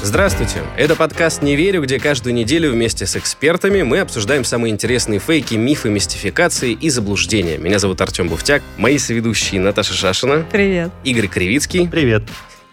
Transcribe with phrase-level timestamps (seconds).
[0.00, 0.62] Здравствуйте!
[0.76, 5.54] Это подкаст «Не верю», где каждую неделю вместе с экспертами мы обсуждаем самые интересные фейки,
[5.54, 7.58] мифы, мистификации и заблуждения.
[7.58, 10.46] Меня зовут Артем Буфтяк, мои соведущие Наташа Шашина.
[10.52, 10.92] Привет.
[11.02, 11.88] Игорь Кривицкий.
[11.88, 12.22] Привет.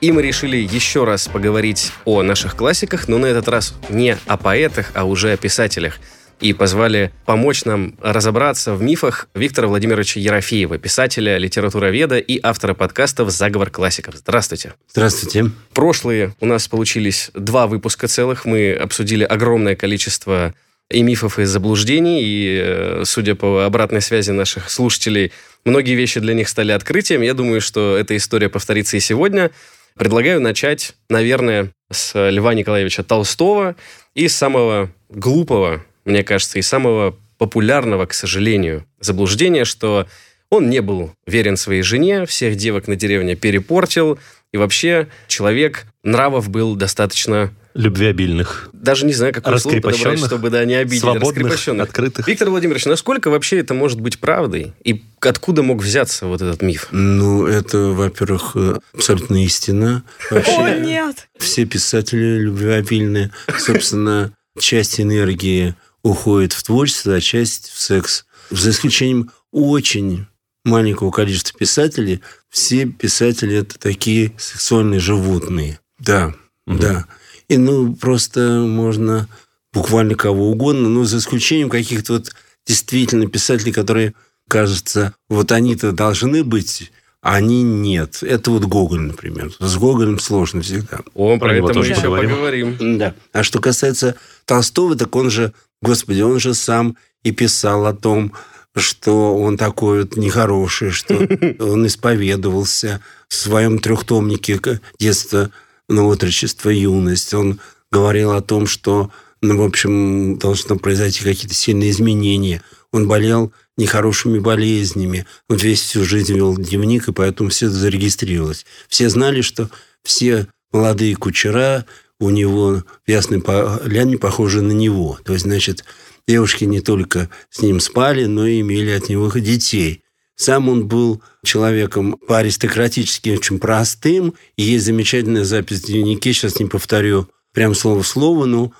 [0.02, 4.38] И мы решили еще раз поговорить о наших классиках, но на этот раз не о
[4.38, 6.00] поэтах, а уже о писателях–
[6.40, 13.30] и позвали помочь нам разобраться в мифах Виктора Владимировича Ерофеева, писателя, литературоведа и автора подкастов
[13.32, 14.16] «Заговор классиков».
[14.16, 14.74] Здравствуйте.
[14.90, 15.52] Здравствуйте.
[15.74, 18.46] Прошлые у нас получились два выпуска целых.
[18.46, 20.54] Мы обсудили огромное количество
[20.90, 25.32] и мифов, и заблуждений, и, э, судя по обратной связи наших слушателей,
[25.64, 27.22] многие вещи для них стали открытием.
[27.22, 29.52] Я думаю, что эта история повторится и сегодня.
[29.98, 33.76] Предлагаю начать, наверное, с Льва Николаевича Толстого
[34.14, 40.08] и самого глупого мне кажется, и самого популярного, к сожалению, заблуждения, что
[40.50, 44.20] он не был верен своей жене, всех девок на деревне перепортил,
[44.54, 48.70] и вообще человек нравов был достаточно любвеобильных.
[48.72, 51.02] Даже не знаю, какое слово подобрать, чтобы да, не обидеть.
[51.02, 52.26] Свободных, открытых.
[52.26, 54.74] Виктор Владимирович, насколько вообще это может быть правдой?
[54.84, 56.88] И откуда мог взяться вот этот миф?
[56.92, 60.04] Ну, это, во-первых, э, абсолютно истина.
[60.32, 61.28] Вообще, О, нет!
[61.38, 63.32] Все писатели любвеобильные.
[63.58, 65.76] Собственно, часть энергии
[66.06, 68.26] уходит в творчество, а часть в секс.
[68.52, 70.28] За исключением очень
[70.64, 75.80] маленького количества писателей, все писатели это такие сексуальные животные.
[76.00, 76.36] Да,
[76.68, 76.78] угу.
[76.78, 77.06] да.
[77.48, 79.28] И ну просто можно
[79.74, 82.36] буквально кого угодно, но за исключением каких-то вот
[82.68, 84.14] действительно писателей, которые,
[84.48, 86.92] кажется, вот они-то должны быть
[87.26, 88.20] а они нет.
[88.22, 89.52] Это вот Гоголь, например.
[89.58, 91.00] С Гоголем сложно всегда.
[91.16, 92.30] О, про, про это мы еще поговорим.
[92.30, 92.98] поговорим.
[93.00, 93.16] Да.
[93.34, 95.52] А что касается Толстого, так он же
[95.86, 98.34] Господи, он же сам и писал о том,
[98.76, 101.16] что он такой вот нехороший, что
[101.60, 105.52] он исповедовался в своем трехтомнике «Детство,
[105.88, 107.36] ну, отрочество, юность».
[107.36, 107.60] Он
[107.92, 112.64] говорил о том, что, ну, в общем, должно произойти какие-то сильные изменения.
[112.92, 115.28] Он болел нехорошими болезнями.
[115.50, 118.66] Он весь всю жизнь вел дневник, и поэтому все зарегистрировалось.
[118.88, 119.70] Все знали, что
[120.02, 121.86] все молодые кучера
[122.20, 125.20] у него в Ясной Поляне похожи на него.
[125.24, 125.84] То есть, значит,
[126.28, 130.04] девушки не только с ним спали, но и имели от него детей.
[130.36, 134.34] Сам он был человеком по-аристократически очень простым.
[134.58, 138.74] И есть замечательная запись в дневнике, сейчас не повторю прям слово в слово, но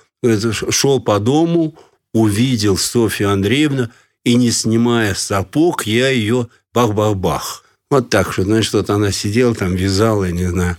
[0.52, 1.74] шел по дому,
[2.12, 3.88] увидел Софью Андреевну,
[4.24, 7.64] и не снимая сапог, я ее бах-бах-бах.
[7.90, 10.76] Вот так что, значит, вот она сидела там, вязала, я не знаю,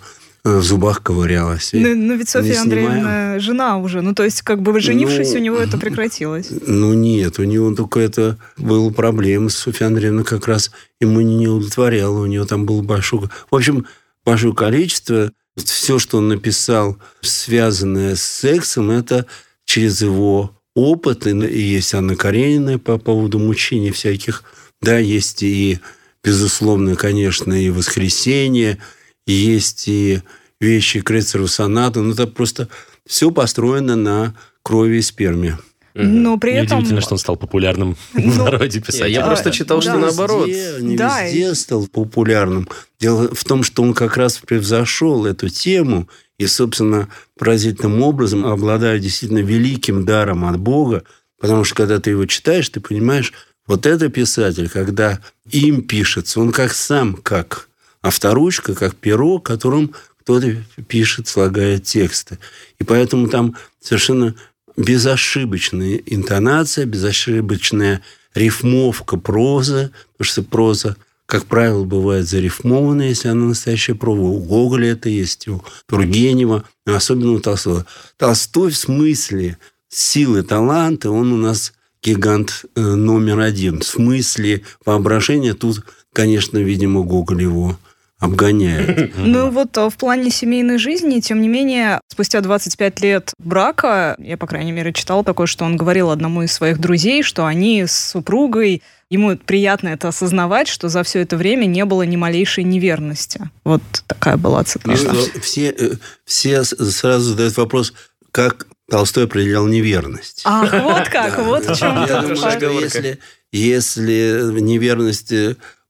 [0.56, 1.72] в зубах ковырялась.
[1.74, 4.02] Ну, ну ведь Софья Андреевна жена уже.
[4.02, 6.50] Ну, то есть, как бы вы женившись, ну, у него это прекратилось.
[6.66, 9.50] Ну, нет, у него только это было проблема.
[9.50, 12.22] Софья Андреевна как раз ему не удовлетворяла.
[12.22, 13.30] У него там было большое...
[13.52, 13.86] В общем,
[14.26, 15.32] большое количество.
[15.56, 19.26] Все, что он написал, связанное с сексом, это
[19.66, 21.28] через его опыт.
[21.28, 24.44] И есть Анна Каренина по поводу мучений всяких.
[24.82, 25.80] Да, есть и,
[26.24, 28.78] безусловно, конечно, и воскресенье,
[29.26, 30.22] есть и
[30.60, 32.02] вещи Крецеру соната.
[32.02, 32.68] Ну, это просто
[33.06, 35.58] все построено на крови и сперме.
[36.00, 36.78] Но при этом...
[36.78, 39.10] Неудивительно, что он стал популярным ну, в народе писать.
[39.10, 40.48] Я просто читал, что наоборот.
[40.48, 42.70] Везде, не да, везде стал популярным.
[43.00, 46.08] Дело в том, что он как раз превзошел эту тему
[46.38, 47.10] и, собственно,
[47.40, 51.04] поразительным образом обладает действительно великим даром от Бога,
[51.40, 53.34] потому что, когда ты его читаешь, ты понимаешь,
[53.66, 55.20] вот это писатель, когда
[55.50, 57.70] им пишется, он как сам, как
[58.02, 59.94] авторучка, как перо, которым
[60.28, 60.58] кто-то
[60.90, 62.38] пишет, слагает тексты.
[62.80, 64.36] И поэтому там совершенно
[64.76, 68.02] безошибочная интонация, безошибочная
[68.36, 74.24] рифмовка прозы, потому что проза, как правило, бывает зарифмованная, если она настоящая проза.
[74.24, 77.86] У Гоголя это есть, у Тургенева, особенно у Толстого.
[78.18, 79.58] Толстой в смысле
[79.88, 81.72] силы таланта, он у нас
[82.04, 83.80] гигант э, номер один.
[83.80, 87.80] В смысле воображения тут, конечно, видимо, Гоголь его
[88.20, 89.16] обгоняет.
[89.18, 94.38] Ну вот э, в плане семейной жизни, тем не менее, спустя 25 лет брака, я,
[94.38, 97.92] по крайней мере, читала такое, что он говорил одному из своих друзей, что они с
[97.92, 103.50] супругой ему приятно это осознавать, что за все это время не было ни малейшей неверности.
[103.64, 105.16] Вот такая была цитата.
[105.42, 105.92] Все, э,
[106.26, 107.94] все сразу задают вопрос,
[108.32, 110.42] как Толстой определял неверность.
[110.46, 113.20] Ах, вот как, вот в чем Я думаю, что если,
[113.52, 115.34] если неверность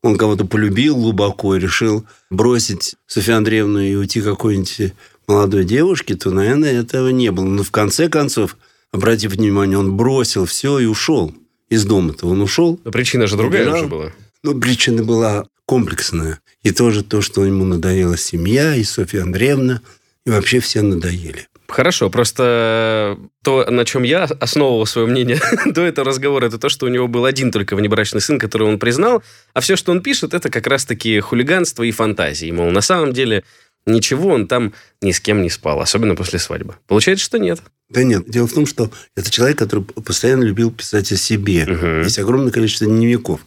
[0.08, 4.94] он кого-то полюбил глубоко и решил бросить Софью Андреевну и уйти какой-нибудь
[5.28, 7.46] молодой девушке, то, наверное, этого не было.
[7.46, 8.58] Но в конце концов,
[8.92, 11.34] обратив внимание, он бросил все и ушел
[11.70, 12.28] из дома-то.
[12.28, 12.80] Он ушел.
[12.84, 13.80] Но причина же другая убирал.
[13.80, 14.12] уже была.
[14.44, 16.40] Ну, причина была комплексная.
[16.64, 19.82] И тоже то, что ему надоела семья, и Софья Андреевна,
[20.26, 21.48] и вообще все надоели.
[21.68, 26.86] Хорошо, просто то, на чем я основывал свое мнение до этого разговора, это то, что
[26.86, 29.22] у него был один только внебрачный сын, который он признал,
[29.54, 32.52] а все, что он пишет, это как раз-таки хулиганство и фантазии.
[32.52, 33.44] Мол, на самом деле
[33.86, 36.76] ничего он там ни с кем не спал, особенно после свадьбы.
[36.88, 37.62] Получается, что нет.
[37.90, 38.30] Да нет.
[38.30, 41.64] Дело в том, что это человек, который постоянно любил писать о себе.
[41.64, 42.04] Угу.
[42.04, 43.42] Есть огромное количество дневников.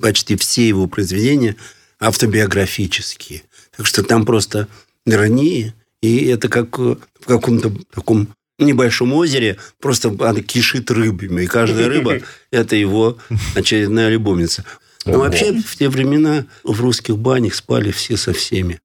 [0.00, 1.56] Почти все его произведения
[2.00, 3.42] автобиографические.
[3.76, 4.68] Так что там просто
[5.06, 8.28] ирония, и это как в каком-то таком
[8.58, 12.20] небольшом озере, просто она кишит рыбами, и каждая рыба–
[12.50, 13.18] это его
[13.54, 14.64] очередная любовница.
[15.04, 18.80] Но вообще в те времена в русских банях спали все со всеми.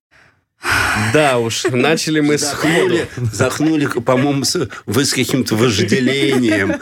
[1.14, 2.98] Да уж, начали мы с ходу.
[3.32, 4.44] Захнули, по-моему,
[4.88, 6.82] вы с каким-то вожделением.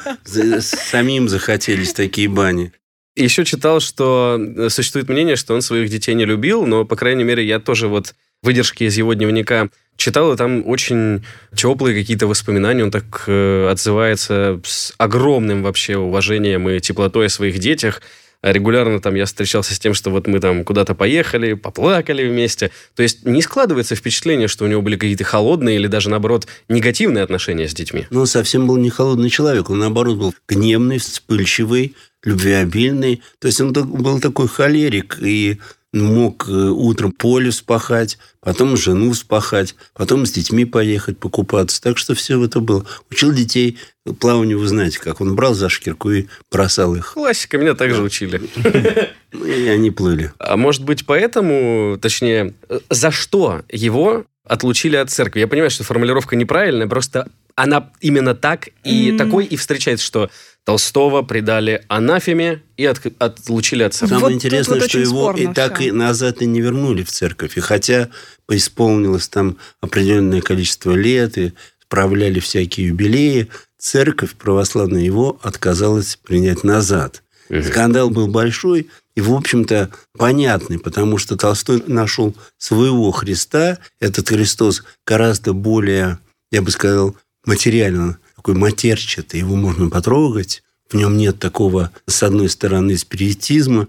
[0.61, 2.71] Самим захотелись такие бани.
[3.17, 4.39] Еще читал, что
[4.69, 8.15] существует мнение, что он своих детей не любил, но, по крайней мере, я тоже вот
[8.43, 11.23] выдержки из его дневника читал, и там очень
[11.55, 12.83] теплые какие-то воспоминания.
[12.83, 18.01] Он так э, отзывается с огромным вообще уважением и теплотой о своих детях.
[18.41, 22.69] А регулярно там я встречался с тем, что вот мы там куда-то поехали, поплакали вместе.
[22.95, 27.23] То есть не складывается впечатление, что у него были какие-то холодные или даже, наоборот, негативные
[27.23, 28.05] отношения с детьми.
[28.11, 29.71] Ну, совсем был не холодный человек.
[29.71, 33.23] Он, наоборот, был гневный, вспыльчивый, любвеобильный.
[33.39, 35.59] То есть он был такой холерик и
[36.01, 41.81] мог э, утром поле вспахать, потом жену вспахать, потом с детьми поехать покупаться.
[41.81, 42.85] Так что все это было.
[43.09, 43.77] Учил детей
[44.19, 47.13] плаванию, вы знаете, как он брал за шкирку и бросал их.
[47.13, 48.41] Классика, меня также учили.
[49.37, 50.31] Ну, и они плыли.
[50.39, 52.53] А может быть, поэтому, точнее,
[52.89, 55.41] за что его отлучили от церкви?
[55.41, 60.29] Я понимаю, что формулировка неправильная, просто она именно так и такой и встречается, что
[60.65, 64.15] Толстого предали анафеме и от, отлучили от церкви.
[64.15, 65.87] Самое вот интересное, вот что его и так все.
[65.87, 67.55] и назад и не вернули в церковь.
[67.55, 68.09] И хотя
[68.47, 71.53] поисполнилось там определенное количество лет, и
[71.83, 73.47] справляли всякие юбилеи,
[73.77, 77.21] церковь православная его отказалась принять назад.
[77.49, 77.61] Угу.
[77.61, 83.77] Скандал был большой и, в общем-то, понятный, потому что Толстой нашел своего Христа.
[83.99, 86.17] Этот Христос гораздо более,
[86.51, 87.15] я бы сказал,
[87.45, 90.61] материально такой матерчатый, его можно потрогать.
[90.87, 93.87] В нем нет такого, с одной стороны, спиритизма.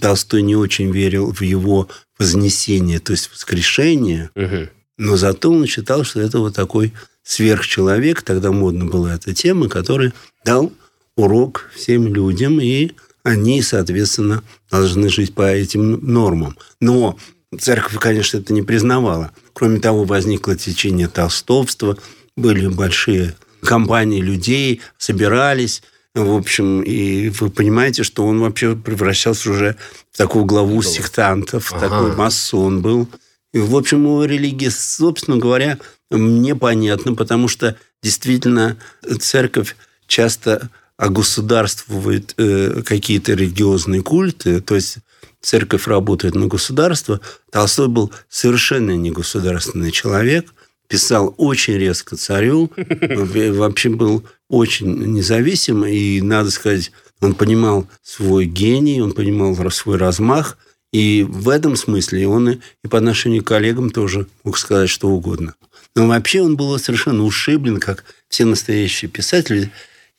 [0.00, 4.30] Толстой не очень верил в его вознесение, то есть воскрешение.
[4.36, 4.68] Угу.
[4.98, 6.92] Но зато он считал, что это вот такой
[7.24, 10.12] сверхчеловек, тогда модно была эта тема, который
[10.44, 10.72] дал
[11.16, 12.92] урок всем людям, и
[13.24, 16.56] они, соответственно, должны жить по этим нормам.
[16.80, 17.18] Но
[17.58, 19.32] церковь, конечно, это не признавала.
[19.52, 21.98] Кроме того, возникло течение толстовства,
[22.36, 25.82] были большие компании людей собирались,
[26.14, 29.76] в общем, и вы понимаете, что он вообще превращался уже
[30.12, 31.88] в такую главу сектантов, ага.
[31.88, 33.08] такой масон был.
[33.52, 35.78] И, в общем, его религия, собственно говоря,
[36.10, 38.76] мне понятно, потому что действительно
[39.20, 39.76] церковь
[40.06, 44.98] часто огосударствует э, какие-то религиозные культы, то есть
[45.40, 47.20] церковь работает на государство.
[47.50, 50.52] Толстой был совершенно не государственный человек,
[50.88, 59.00] писал очень резко царю, вообще был очень независим, и, надо сказать, он понимал свой гений,
[59.00, 60.58] он понимал свой размах,
[60.92, 65.54] и в этом смысле он и, по отношению к коллегам тоже мог сказать что угодно.
[65.94, 69.70] Но вообще он был совершенно ушиблен, как все настоящие писатели.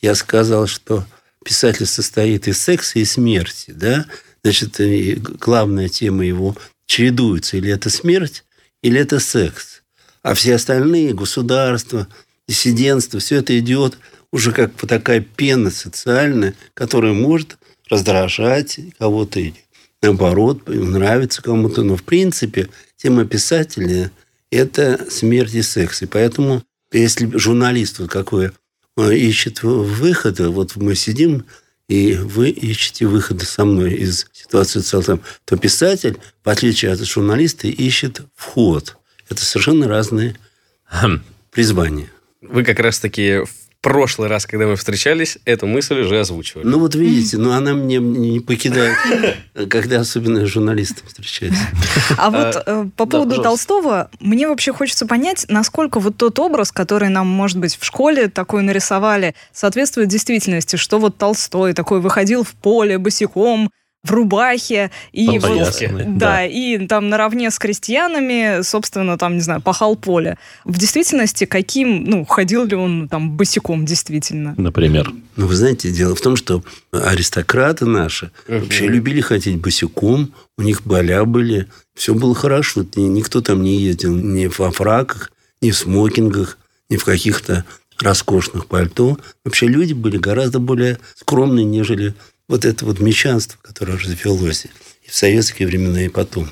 [0.02, 1.06] Я сказал, что
[1.44, 4.06] писатель состоит из секса и смерти, да?
[4.44, 4.80] Значит,
[5.40, 6.56] главная тема его
[6.86, 7.58] чередуется.
[7.58, 8.44] Или это смерть,
[8.82, 9.77] или это секс.
[10.28, 12.06] А все остальные государства,
[12.50, 13.98] диссидентство, все это идет
[14.34, 17.58] уже как такая пена социальная, которая может
[17.90, 19.56] раздражать кого-то или
[20.02, 21.82] наоборот, нравится кому-то.
[21.84, 22.68] Но в принципе
[22.98, 24.12] тема писателя–
[24.52, 26.02] это смерть и секс.
[26.02, 28.52] И поэтому, если журналист вот какой
[28.98, 31.46] э, ищет выхода, вот мы сидим,
[31.88, 37.70] и вы ищете выхода со мной из ситуации целом, то писатель, в отличие от журналиста,
[37.70, 38.98] ищет вход–
[39.30, 40.36] это совершенно разные
[40.86, 41.22] хм.
[41.52, 42.10] призвания.
[42.42, 46.66] Вы как раз-таки в прошлый раз, когда мы встречались, эту мысль уже озвучивали.
[46.66, 48.98] Ну, вот видите, но она мне не покидает,
[49.70, 51.64] когда особенно с журналистом встречается.
[52.18, 56.72] А вот а, э, по поводу Толстого, мне вообще хочется понять, насколько вот тот образ,
[56.72, 62.44] который нам, может быть, в школе такой нарисовали, соответствует действительности, что вот Толстой такой выходил
[62.44, 63.70] в поле босиком,
[64.08, 64.92] в рубахе.
[65.12, 66.06] И вот, да.
[66.06, 70.38] да, и там наравне с крестьянами, собственно, там, не знаю, пахал поле.
[70.66, 74.56] В действительности, каким, ну, ходил ли он там босиком, действительно?
[74.58, 75.12] Например.
[75.36, 78.62] Ну, вы знаете, дело в том, что аристократы наши uh-huh.
[78.62, 82.86] вообще любили ходить босиком, у них боля были, все было хорошо.
[82.96, 86.58] Никто там не ездил ни во фраках, ни в смокингах,
[86.90, 87.66] ни в каких-то
[88.00, 89.18] роскошных пальто.
[89.44, 92.14] Вообще люди были гораздо более скромные, нежели
[92.48, 94.66] вот это вот мещанство, которое развелось
[95.04, 96.50] и в советские времена, и потом.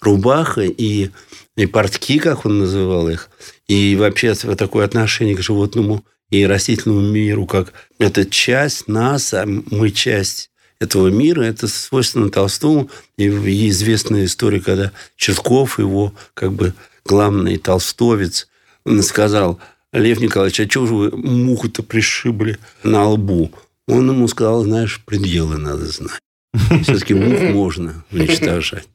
[0.00, 1.10] Рубаха и,
[1.56, 3.30] и портки, как он называл их,
[3.66, 9.90] и вообще такое отношение к животному и растительному миру, как это часть нас, а мы
[9.90, 12.90] часть этого мира, это свойственно Толстому.
[13.16, 13.28] И
[13.68, 16.74] известная история, когда Чертков, его как бы
[17.04, 18.48] главный толстовец,
[19.02, 19.60] сказал,
[19.92, 23.52] Лев Николаевич, а чего же вы муху-то пришибли на лбу?
[23.86, 26.20] Он ему сказал, знаешь, пределы надо знать.
[26.82, 28.88] Все-таки мух можно уничтожать.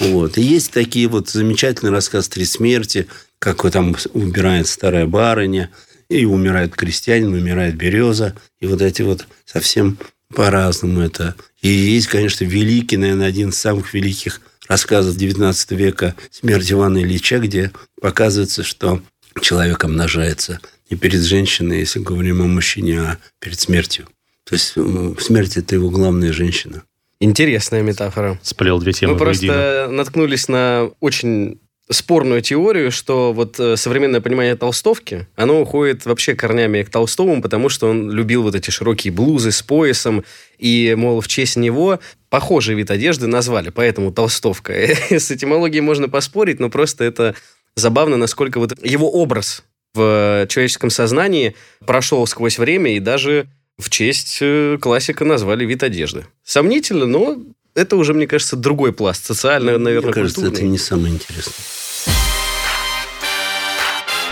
[0.00, 0.38] Вот.
[0.38, 3.06] И есть такие вот замечательные рассказы «Три смерти»,
[3.38, 5.70] как там умирает старая барыня,
[6.08, 8.34] и умирает крестьянин, умирает береза.
[8.60, 9.98] И вот эти вот совсем
[10.34, 11.34] по-разному это.
[11.62, 17.38] И есть, конечно, великий, наверное, один из самых великих рассказов XIX века «Смерть Ивана Ильича»,
[17.38, 17.70] где
[18.00, 19.02] показывается, что
[19.40, 20.60] человек обнажается
[20.90, 24.08] не перед женщиной, если говорим о мужчине, а перед смертью.
[24.44, 24.74] То есть
[25.22, 26.82] смерть– это его главная женщина.
[27.20, 28.38] Интересная метафора.
[28.42, 29.88] Сплел две темы Мы просто воедино.
[29.88, 31.60] наткнулись на очень
[31.90, 37.68] спорную теорию, что вот э, современное понимание толстовки, оно уходит вообще корнями к Толстому, потому
[37.68, 40.24] что он любил вот эти широкие блузы с поясом,
[40.58, 44.72] и, мол, в честь него похожий вид одежды назвали, поэтому толстовка.
[45.10, 47.34] С этимологией можно поспорить, но просто это
[47.76, 49.62] забавно, насколько вот его образ
[49.94, 51.54] в человеческом сознании
[51.86, 53.46] прошел сквозь время и даже
[53.78, 56.26] в честь э, классика назвали вид одежды.
[56.44, 57.36] Сомнительно, но
[57.74, 59.24] это уже, мне кажется, другой пласт.
[59.24, 60.58] Социально, наверное, Мне кажется, культурный.
[60.60, 61.54] это не самое интересное.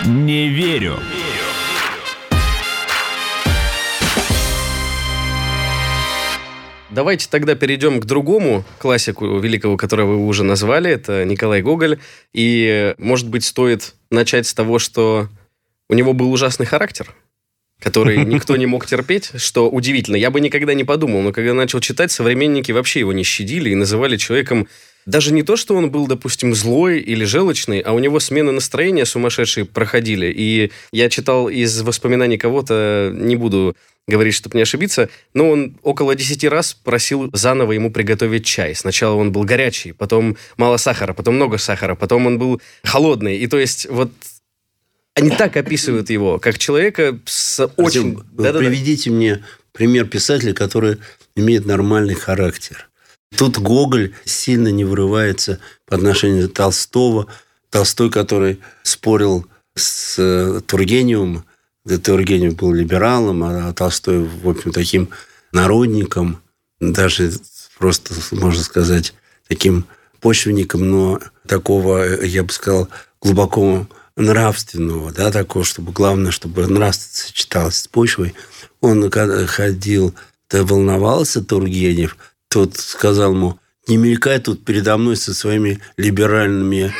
[0.05, 0.99] Не верю.
[6.89, 10.91] Давайте тогда перейдем к другому классику великого, которого вы уже назвали.
[10.91, 11.99] Это Николай Гоголь.
[12.33, 15.27] И, может быть, стоит начать с того, что
[15.89, 17.13] у него был ужасный характер
[17.83, 20.15] который никто не мог терпеть, что удивительно.
[20.15, 23.75] Я бы никогда не подумал, но когда начал читать, современники вообще его не щадили и
[23.75, 24.67] называли человеком
[25.05, 29.05] даже не то, что он был, допустим, злой или желчный, а у него смены настроения
[29.05, 30.33] сумасшедшие проходили.
[30.33, 33.75] И я читал из воспоминаний кого-то, не буду
[34.07, 38.75] говорить, чтобы не ошибиться, но он около 10 раз просил заново ему приготовить чай.
[38.75, 43.37] Сначала он был горячий, потом мало сахара, потом много сахара, потом он был холодный.
[43.37, 44.11] И то есть вот
[45.15, 48.23] они так описывают его, как человека с очень...
[48.31, 50.97] Да, приведите да, мне пример писателя, который
[51.35, 52.89] имеет нормальный характер.
[53.35, 57.27] Тут Гоголь сильно не вырывается по отношению к Толстого.
[57.69, 61.43] Толстой, который спорил с э, Тургеневым,
[62.03, 65.09] Тургенев был либералом, а Толстой, в общем, таким
[65.51, 66.41] народником,
[66.79, 67.31] даже
[67.77, 69.13] просто, можно сказать,
[69.47, 69.85] таким
[70.21, 72.87] почвенником, но такого, я бы сказал,
[73.21, 78.33] глубоко нравственного, да, такого, чтобы главное, чтобы нравственность сочеталась с почвой.
[78.81, 80.13] Он когда ходил,
[80.47, 82.17] то волновался Тургенев,
[82.47, 86.93] тот сказал ему, не мелькай тут передо мной со своими либеральными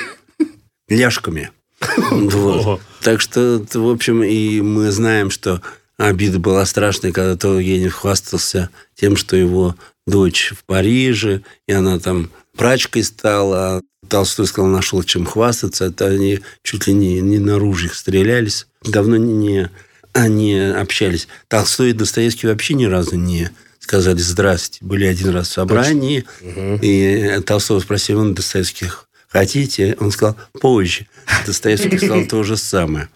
[0.87, 1.51] ляжками.
[2.11, 2.81] Вот.
[3.01, 5.61] Так что, в общем, и мы знаем, что
[5.97, 9.75] обида была страшная, когда Тургенев хвастался тем, что его
[10.07, 15.85] дочь в Париже, и она там прачкой стала, Толстой сказал, нашел чем хвастаться.
[15.85, 18.67] Это они чуть ли не, не на ружьях стрелялись.
[18.83, 19.69] Давно не,
[20.13, 21.27] они общались.
[21.47, 24.79] Толстой и Достоевский вообще ни разу не сказали «здрасте».
[24.81, 26.79] Были один раз в собрании, Точно.
[26.81, 28.87] и Толстой спросил, он Достоевский
[29.27, 29.97] хотите?
[29.99, 31.07] Он сказал «позже».
[31.45, 33.09] Достоевский сказал то же самое.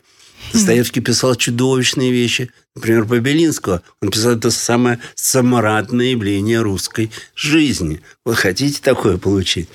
[0.53, 2.51] Достоевский писал чудовищные вещи.
[2.75, 8.01] Например, по Белинского он писал это самое саморадное явление русской жизни.
[8.25, 9.69] Вы хотите такое получить?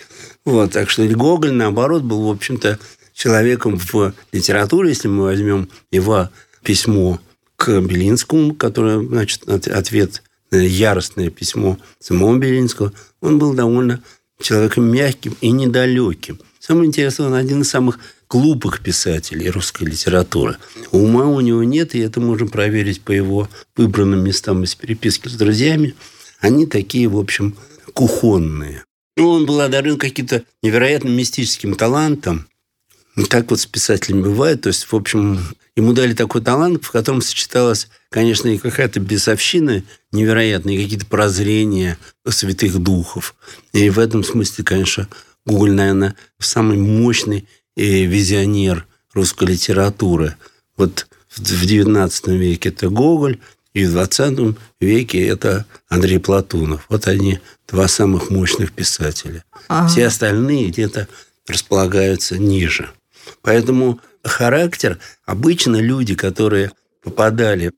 [0.45, 2.79] Вот, так что Гоголь, наоборот, был, в общем-то,
[3.15, 6.31] человеком в литературе, если мы возьмем его
[6.63, 7.21] письмо
[7.57, 14.03] к Белинскому, которое, значит, ответ на яростное письмо самого Белинского, он был довольно
[14.41, 16.41] человеком мягким и недалеким.
[16.59, 17.99] Самое интересное, он один из самых
[18.33, 20.57] глупых писателей русской литературы.
[20.91, 25.35] Ума у него нет, и это можно проверить по его выбранным местам из переписки с
[25.35, 25.95] друзьями.
[26.41, 27.55] Они такие, в общем,
[27.93, 28.85] кухонные.
[29.19, 32.49] Ну, он был одарен каким-то невероятным мистическим талантом.
[33.29, 34.63] Так вот с писателями бывает.
[34.63, 35.39] То есть, в общем,
[35.77, 41.99] ему дали такой талант, в котором сочеталась, конечно, и какая-то бесовщина невероятная, и какие-то прозрения
[42.27, 43.35] святых духов.
[43.75, 45.07] И в этом смысле, конечно,
[45.45, 50.37] Гоголь, наверное, самый мощный э, визионер русской литературы.
[50.77, 53.39] Вот в XIX веке это Гоголь,
[53.75, 56.87] и в 20 веке это Андрей Платунов.
[56.89, 59.45] Вот они два самых мощных писателя.
[59.69, 59.89] Ага.
[59.89, 61.09] Все остальные где-то
[61.47, 62.91] располагаются ниже.
[63.41, 66.71] Поэтому характер, обычно люди, которые
[67.03, 67.73] попадали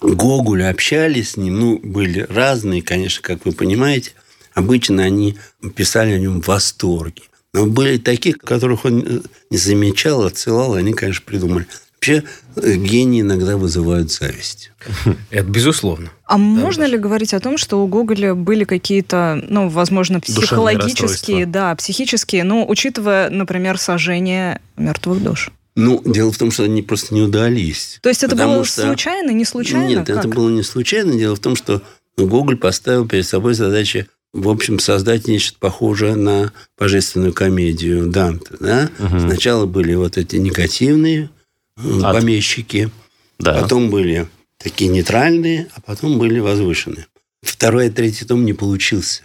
[0.00, 4.12] к Гоголю, общались с ним, ну, были разные, конечно, как вы понимаете,
[4.54, 5.38] обычно они
[5.74, 7.22] писали о нем в восторге.
[7.52, 11.66] Но были такие, которых он не замечал, отсылал, они, конечно, придумали.
[12.00, 12.24] Вообще
[12.56, 14.72] э, гении иногда вызывают зависть.
[15.30, 16.10] Это безусловно.
[16.24, 21.44] А да, можно ли говорить о том, что у Гоголя были какие-то, ну, возможно, психологические,
[21.44, 25.50] да, психические, ну, учитывая, например, сожжение мертвых душ?
[25.76, 27.98] Ну, дело в том, что они просто не удались.
[28.02, 28.82] То есть это было что...
[28.82, 29.86] случайно, не случайно?
[29.86, 30.18] Нет, как?
[30.18, 31.12] это было не случайно.
[31.12, 31.82] Дело в том, что
[32.16, 38.54] Гоголь поставил перед собой задачу в общем, создать нечто похожее на божественную комедию Данте.
[38.60, 38.90] Да?
[38.98, 39.20] Угу.
[39.20, 41.30] Сначала были вот эти негативные
[41.76, 42.14] от...
[42.14, 42.90] помещики.
[43.38, 43.60] Да.
[43.60, 47.06] Потом были такие нейтральные, а потом были возвышенные.
[47.42, 49.22] Второй и третий том не получился.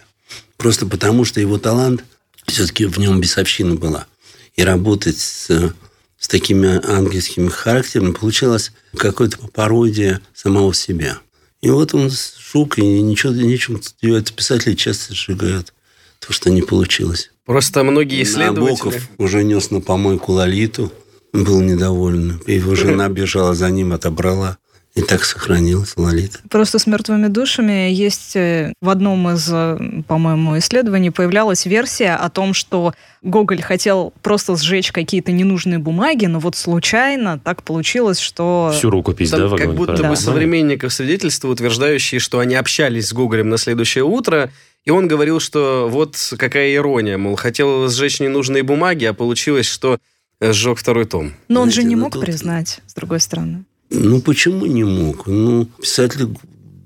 [0.56, 2.04] Просто потому, что его талант,
[2.46, 4.06] все-таки в нем бесовщина была.
[4.54, 5.74] И работать с,
[6.18, 11.18] с такими ангельскими характерами получалось какой-то пародия самого себя.
[11.66, 13.80] И вот он шук, и ничего, ничего
[14.16, 15.74] это писатели часто сжигают
[16.20, 17.32] то, что не получилось.
[17.44, 18.84] Просто многие исследователи...
[18.84, 20.92] Набоков уже нес на помойку Лолиту,
[21.32, 22.40] был недоволен.
[22.46, 24.58] Его жена бежала за ним, отобрала.
[24.96, 26.38] И так сохранилась Лолита.
[26.48, 32.30] Просто с мертвыми душами есть э, в одном из, э, по-моему, исследований появлялась версия о
[32.30, 38.72] том, что Гоголь хотел просто сжечь какие-то ненужные бумаги, но вот случайно так получилось, что...
[38.72, 39.56] Всю рукопись, Там да?
[39.58, 40.08] Как будто да.
[40.08, 44.50] бы современников свидетельства, утверждающие, что они общались с Гоголем на следующее утро,
[44.86, 49.98] и он говорил, что вот какая ирония, мол, хотел сжечь ненужные бумаги, а получилось, что
[50.40, 51.34] сжег второй том.
[51.48, 52.24] Но он же не ну мог тут...
[52.24, 53.64] признать, с другой стороны.
[53.90, 55.26] Ну, почему не мог?
[55.26, 56.28] Ну, писатель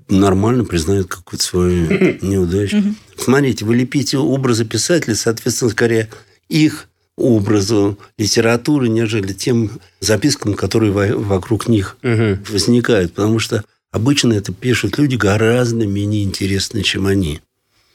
[0.07, 1.87] нормально признает какую-то свою
[2.21, 2.83] неудачу.
[3.17, 6.09] Смотрите, вы лепите образы писателей, соответственно, скорее
[6.49, 6.87] их
[7.17, 13.13] образу литературы, нежели тем запискам, которые вокруг них возникают.
[13.13, 17.41] Потому что обычно это пишут люди гораздо менее интересные, чем они.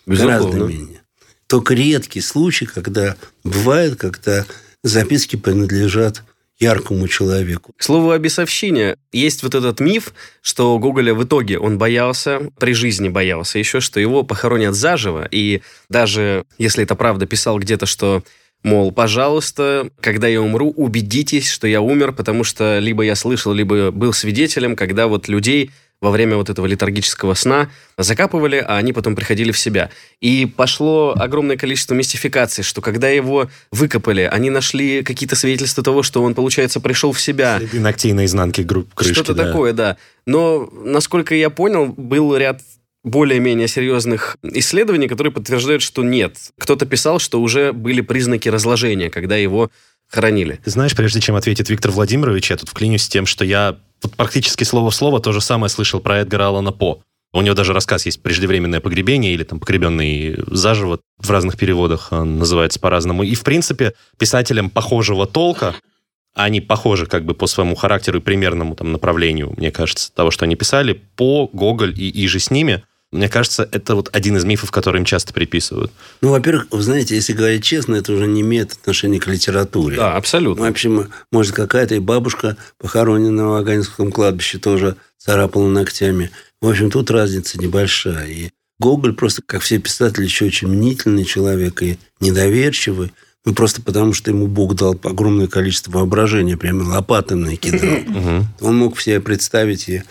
[0.07, 0.51] Безусловно.
[0.51, 1.03] Гораздо менее.
[1.47, 4.47] Только редкий случай, когда бывает, когда
[4.83, 6.23] записки принадлежат
[6.59, 7.73] яркому человеку.
[7.77, 8.97] К слову о бесовщине.
[9.12, 14.01] Есть вот этот миф, что Гоголя в итоге он боялся, при жизни боялся еще, что
[14.01, 15.29] его похоронят заживо.
[15.31, 18.23] И даже если это правда, писал где-то, что
[18.62, 23.92] Мол, пожалуйста, когда я умру, убедитесь, что я умер, потому что либо я слышал, либо
[23.92, 29.17] был свидетелем, когда вот людей во время вот этого летаргического сна закапывали, а они потом
[29.17, 29.91] приходили в себя.
[30.21, 36.23] И пошло огромное количество мистификаций, что когда его выкопали, они нашли какие-то свидетельства того, что
[36.23, 37.59] он, получается, пришел в себя.
[37.59, 39.15] Следы ногтей на изнанке крышки.
[39.15, 39.47] Что-то да.
[39.47, 39.97] такое, да.
[40.27, 42.61] Но, насколько я понял, был ряд
[43.07, 46.37] более-менее серьезных исследований, которые подтверждают, что нет.
[46.59, 49.71] Кто-то писал, что уже были признаки разложения, когда его
[50.09, 50.61] хоронили.
[50.65, 54.15] Ты знаешь, прежде чем ответит Виктор Владимирович, я тут вклинюсь с тем, что я вот
[54.17, 57.03] практически слово в слово то же самое слышал про Эдгара Алана По.
[57.33, 61.01] У него даже рассказ есть «Преждевременное погребение» или там «Погребенный заживо».
[61.19, 63.25] В разных переводах он называется по-разному.
[63.25, 65.75] И, в принципе, писателям похожего толка,
[66.35, 70.45] они похожи как бы по своему характеру и примерному там направлению, мне кажется, того, что
[70.45, 74.71] они писали, по Гоголь и Иже с ними– мне кажется, это вот один из мифов,
[74.71, 75.92] который им часто приписывают.
[76.21, 79.97] Ну, во-первых, вы знаете, если говорить честно, это уже не имеет отношения к литературе.
[79.97, 80.64] Да, абсолютно.
[80.64, 86.31] Ну, вообще, может, какая-то и бабушка, похороненная на Ваганском кладбище, тоже царапала ногтями.
[86.61, 88.27] В общем, тут разница небольшая.
[88.27, 93.12] И Гоголь просто, как все писатели, еще очень мнительный человек и недоверчивый.
[93.45, 98.45] Ну, просто потому, что ему Бог дал огромное количество воображения, прямо лопаты накидал.
[98.61, 100.03] Он мог себе представить и,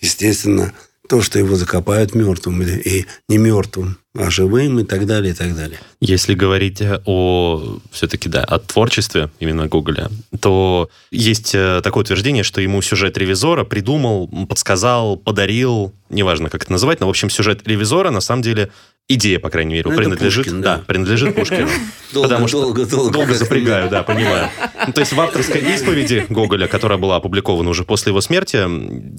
[0.00, 0.72] естественно,
[1.10, 5.36] то, что его закопают мертвым или и не мертвым, а живым и так далее, и
[5.36, 5.80] так далее.
[6.00, 12.60] Если говорить о все-таки да, о творчестве именно Гоголя, то есть э, такое утверждение, что
[12.60, 18.12] ему сюжет ревизора придумал, подсказал, подарил, неважно, как это называть, но, в общем, сюжет ревизора
[18.12, 18.70] на самом деле
[19.08, 20.76] идея, по крайней мере, ну, принадлежит, Пушкин, да.
[20.76, 21.68] да, принадлежит Пушкину.
[22.12, 24.48] Долго, потому что долго, долго, долго запрягаю, да, понимаю.
[24.86, 28.66] Ну, то есть в авторской исповеди Гоголя, которая была опубликована уже после его смерти,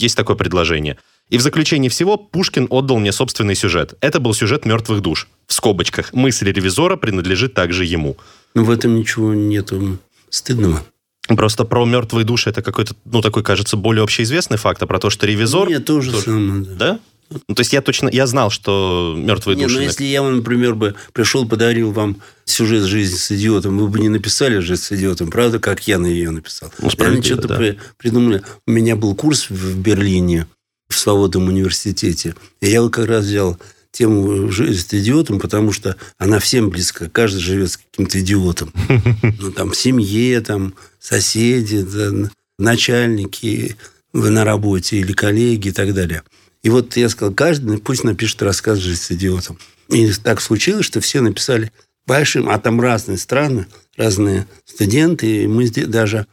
[0.01, 0.97] есть такое предложение.
[1.32, 3.96] И в заключении всего Пушкин отдал мне собственный сюжет.
[4.02, 5.30] Это был сюжет «Мертвых душ».
[5.48, 6.13] В скобочках.
[6.13, 8.17] Мысль ревизора принадлежит также ему.
[8.54, 9.98] Ну, в этом ничего нету
[10.30, 10.84] стыдного.
[11.30, 15.10] Просто про мертвые души это какой-то, ну, такой, кажется, более общеизвестный факт, а про то,
[15.10, 15.70] что ревизор...
[15.70, 16.26] Нет, тоже, тоже.
[16.26, 16.63] самое.
[16.63, 16.76] Да?
[16.76, 17.00] да?
[17.48, 19.80] Ну, то есть я точно, я знал, что мертвые Нет, души...
[19.80, 24.10] ну если я, например, бы пришел, подарил вам сюжет жизни с идиотом, вы бы не
[24.10, 26.74] написали жизнь с идиотом, правда, как я на ее написал.
[26.80, 27.56] Ну, Они что-то да.
[27.56, 28.44] при, придумали.
[28.67, 30.48] У меня был курс в Берлине,
[30.91, 33.58] в Свободном университете, и я вот как раз взял
[33.91, 37.10] тему жизни с идиотом, потому что она всем близка.
[37.10, 38.73] Каждый живет с каким-то идиотом.
[39.39, 43.75] Ну, там, в семье, там, соседи, да, начальники
[44.13, 46.23] на работе или коллеги и так далее.
[46.63, 49.58] И вот я сказал, каждый пусть напишет рассказ «Жизнь с идиотом».
[49.89, 51.71] И так случилось, что все написали
[52.06, 53.65] большим, а там разные страны,
[53.97, 55.43] разные студенты.
[55.43, 56.27] И мы даже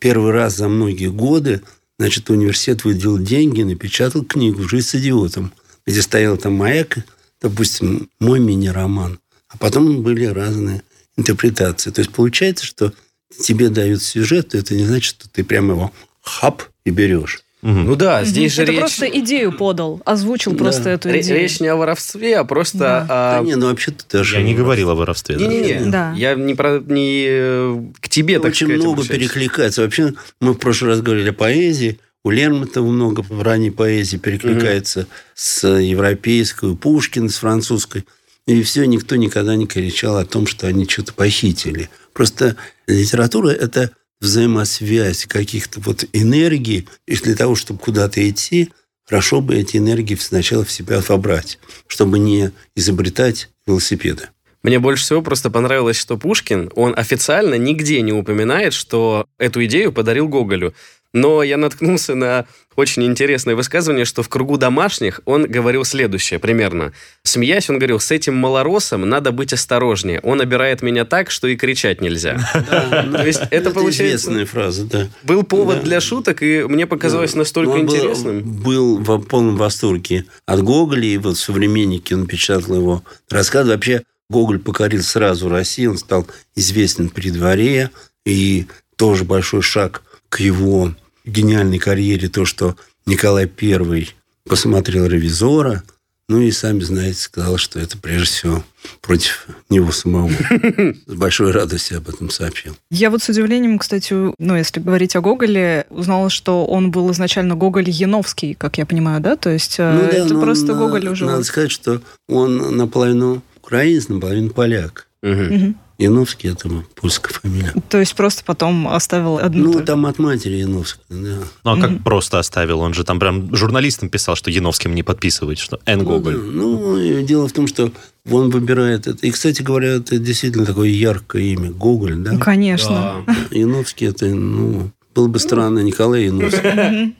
[0.00, 1.62] первый раз за многие годы,
[1.98, 5.52] значит, университет выделил деньги, напечатал книгу «Жизнь с идиотом»,
[5.86, 6.98] где стоял там маяк,
[7.40, 9.20] допустим, мой мини-роман.
[9.48, 10.82] А потом были разные
[11.16, 11.90] интерпретации.
[11.90, 12.92] То есть получается, что
[13.40, 17.42] тебе дают сюжет, это не значит, что ты прямо его хап и берешь.
[17.64, 17.72] Угу.
[17.72, 18.80] Ну да, здесь же Это речь...
[18.80, 20.58] просто идею подал, озвучил да.
[20.58, 21.40] просто эту идею.
[21.40, 23.00] Речь не о воровстве, а просто да.
[23.08, 23.38] о...
[23.38, 24.36] Да не, ну вообще-то даже...
[24.36, 25.36] Я не говорил о воровстве.
[25.36, 26.12] Не-не-не, да.
[26.14, 26.78] я не, про...
[26.80, 29.22] не э, к тебе, так Очень сказать, много обращаюсь.
[29.22, 29.80] перекликается.
[29.80, 32.00] Вообще, мы в прошлый раз говорили о поэзии.
[32.22, 35.08] У Лермонтова много в ранней поэзии перекликается угу.
[35.34, 38.04] с европейской, у Пушкина с французской.
[38.46, 41.88] И все, никто никогда не кричал о том, что они что-то похитили.
[42.12, 46.88] Просто литература– это взаимосвязь каких-то вот энергий.
[47.06, 48.70] И для того, чтобы куда-то идти,
[49.04, 54.28] хорошо бы эти энергии сначала в себя вобрать, чтобы не изобретать велосипеды.
[54.62, 59.92] Мне больше всего просто понравилось, что Пушкин, он официально нигде не упоминает, что эту идею
[59.92, 60.74] подарил Гоголю.
[61.14, 62.44] Но я наткнулся на
[62.76, 66.92] очень интересное высказывание, что в кругу домашних он говорил следующее примерно.
[67.22, 70.18] Смеясь, он говорил, с этим малоросом надо быть осторожнее.
[70.24, 72.36] Он обирает меня так, что и кричать нельзя.
[72.52, 74.28] То есть это получается...
[74.28, 75.08] известная фраза, да.
[75.22, 78.42] Был повод для шуток, и мне показалось настолько интересным.
[78.42, 83.68] Был в полном восторге от Гоголя, и вот современники, он печатал его рассказ.
[83.68, 87.90] Вообще, Гоголь покорил сразу Россию, он стал известен при дворе,
[88.26, 90.92] и тоже большой шаг к его
[91.24, 94.08] гениальной карьере то, что Николай I
[94.44, 95.82] посмотрел «Ревизора»,
[96.26, 98.64] ну и, сами знаете, сказал, что это прежде всего
[99.02, 100.30] против него самого.
[101.06, 102.74] С большой радостью об этом сообщил.
[102.90, 107.56] Я вот с удивлением, кстати, ну, если говорить о Гоголе, узнала, что он был изначально
[107.56, 109.36] Гоголь Яновский, как я понимаю, да?
[109.36, 111.26] То есть э, ну, да, это просто на, Гоголь уже...
[111.26, 115.06] Надо сказать, что он наполовину украинец, наполовину поляк.
[115.22, 115.74] Угу.
[116.04, 117.72] Яновский это польская фамилия.
[117.88, 119.64] То есть просто потом оставил одну...
[119.64, 119.86] Ну, только.
[119.86, 121.36] там от матери Яновская, да.
[121.64, 122.02] Ну, а как mm-hmm.
[122.02, 122.80] просто оставил?
[122.80, 125.98] Он же там прям журналистам писал, что Яновским не подписывать, что Н.
[125.98, 126.36] Ну, Гоголь.
[126.36, 126.42] Да.
[126.42, 127.90] Ну, дело в том, что
[128.30, 129.26] он выбирает это.
[129.26, 131.70] И, кстати говоря, это действительно такое яркое имя.
[131.70, 132.32] Гоголь, да?
[132.32, 133.24] Ну, конечно.
[133.26, 133.34] Да.
[133.50, 137.14] Яновский это, ну, было бы странно Николай Яновский.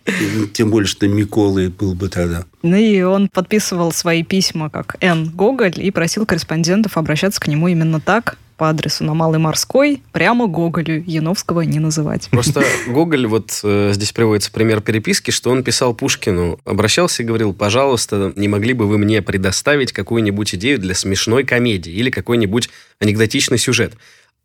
[0.53, 2.45] Тем более, что Миколы был бы тогда.
[2.63, 5.31] Ну и он подписывал свои письма как Н.
[5.31, 10.47] Гоголь и просил корреспондентов обращаться к нему именно так, по адресу на Малой Морской, прямо
[10.47, 12.29] Гоголю Яновского не называть.
[12.31, 17.53] Просто Гоголь, вот э, здесь приводится пример переписки, что он писал Пушкину, обращался и говорил,
[17.53, 23.59] пожалуйста, не могли бы вы мне предоставить какую-нибудь идею для смешной комедии или какой-нибудь анекдотичный
[23.59, 23.95] сюжет.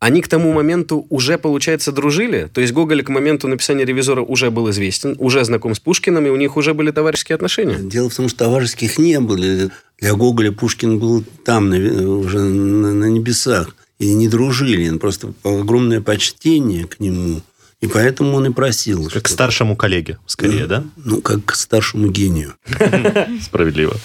[0.00, 2.48] Они к тому моменту уже, получается, дружили.
[2.52, 6.30] То есть Гоголь к моменту написания «Ревизора» уже был известен, уже знаком с Пушкиным, и
[6.30, 7.76] у них уже были товарищеские отношения.
[7.78, 9.70] Дело в том, что товарищеских не было.
[9.98, 14.96] Для Гоголя Пушкин был там, уже на небесах и не дружили.
[14.98, 17.42] Просто огромное почтение к нему.
[17.80, 19.08] И поэтому он и просил.
[19.08, 20.84] Как к старшему коллеге, скорее, да?
[20.96, 22.54] Ну, как к старшему гению.
[23.40, 23.96] Справедливо.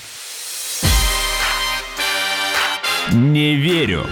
[3.12, 4.06] Не верю.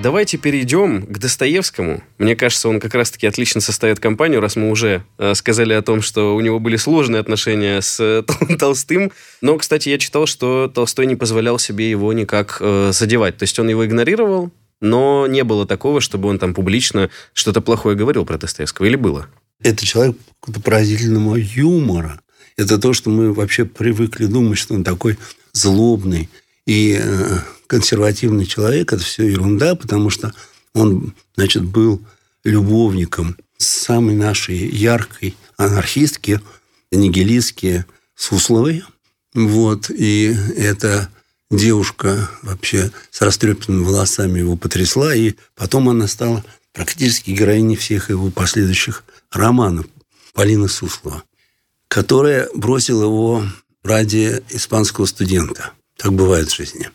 [0.00, 2.04] Давайте перейдем к Достоевскому.
[2.18, 6.02] Мне кажется, он как раз-таки отлично составит компанию, раз мы уже э, сказали о том,
[6.02, 8.22] что у него были сложные отношения с э,
[8.58, 9.10] Толстым.
[9.40, 13.38] Но, кстати, я читал, что Толстой не позволял себе его никак э, задевать.
[13.38, 17.96] То есть он его игнорировал, но не было такого, чтобы он там публично что-то плохое
[17.96, 18.86] говорил про Достоевского.
[18.86, 19.26] Или было?
[19.60, 20.16] Это человек
[20.62, 22.20] поразительного юмора.
[22.56, 25.18] Это то, что мы вообще привыкли думать, что он такой
[25.52, 26.28] злобный
[26.66, 30.34] и э, консервативный человек, это все ерунда, потому что
[30.74, 32.02] он, значит, был
[32.42, 36.40] любовником самой нашей яркой анархистки,
[36.90, 37.84] нигилистки
[38.16, 38.82] Сусловой.
[39.34, 39.90] Вот.
[39.90, 41.08] И эта
[41.50, 48.30] девушка вообще с растрепанными волосами его потрясла, и потом она стала практически героиней всех его
[48.30, 49.86] последующих романов.
[50.32, 51.24] Полина Суслова,
[51.88, 53.44] которая бросила его
[53.82, 55.72] ради испанского студента.
[55.96, 56.90] Так бывает в жизни.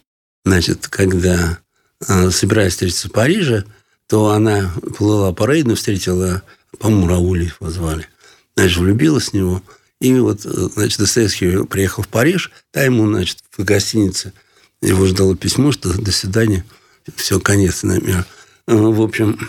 [0.46, 1.60] Значит, когда
[2.08, 3.66] э, собирались встретиться в Париже,
[4.08, 6.44] то она плыла по Рейну, встретила,
[6.80, 8.08] по-моему, Рауля его звали.
[8.56, 9.64] Значит, влюбилась в него.
[10.00, 14.34] И вот, э, значит, Достоевский приехал в Париж, там ему, значит, в гостинице
[14.82, 16.66] его ждало письмо, что до свидания,
[17.16, 18.26] все, конец номера.
[18.68, 19.40] В общем,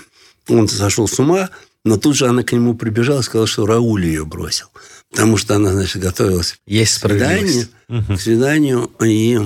[0.48, 1.50] он сошел с ума,
[1.84, 4.66] но тут же она к нему прибежала и сказала, что Рауль ее бросил.
[5.10, 8.20] Потому что она, значит, готовилась Есть к свиданию, справедливость.
[8.20, 9.40] к свиданию, и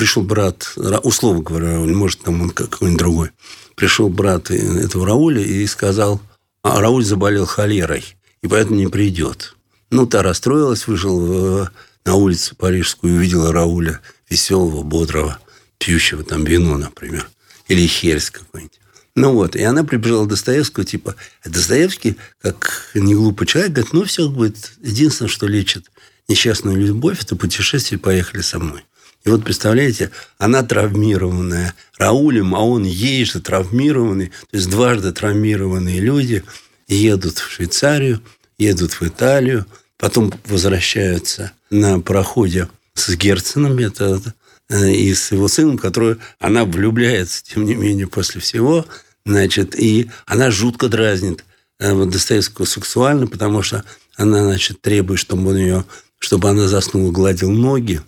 [0.00, 3.30] пришел брат, Ра- условно говоря, может, там он как- какой-нибудь другой.
[3.76, 6.22] Пришел брат этого Рауля и сказал,
[6.62, 8.04] а Рауль заболел холерой,
[8.42, 9.54] и поэтому не придет.
[9.90, 11.70] Ну, та расстроилась, вышел в-
[12.06, 15.38] на улицу парижскую и увидела Рауля веселого, бодрого,
[15.76, 17.28] пьющего там вино, например,
[17.68, 18.80] или херсть какой-нибудь.
[19.16, 23.92] Ну вот, и она прибежала к Достоевскому, типа, а Достоевский, как не глупый человек, говорит,
[23.92, 25.90] ну все, будет единственное, что лечит
[26.26, 28.82] несчастную любовь, это путешествие, поехали со мной.
[29.24, 36.00] И вот, представляете, она травмированная Раулем, а он ей же травмированный, то есть дважды травмированные
[36.00, 36.42] люди
[36.88, 38.22] едут в Швейцарию,
[38.58, 39.66] едут в Италию,
[39.98, 44.20] потом возвращаются на пароходе с Герценом, это
[44.70, 48.86] э, и с его сыном, который она влюбляется, тем не менее, после всего,
[49.26, 51.44] значит, и она жутко дразнит
[51.78, 53.84] э, вот Достоевского сексуально, потому что
[54.16, 55.84] она, значит, требует, чтобы он ее,
[56.18, 58.00] чтобы она заснула, гладил ноги,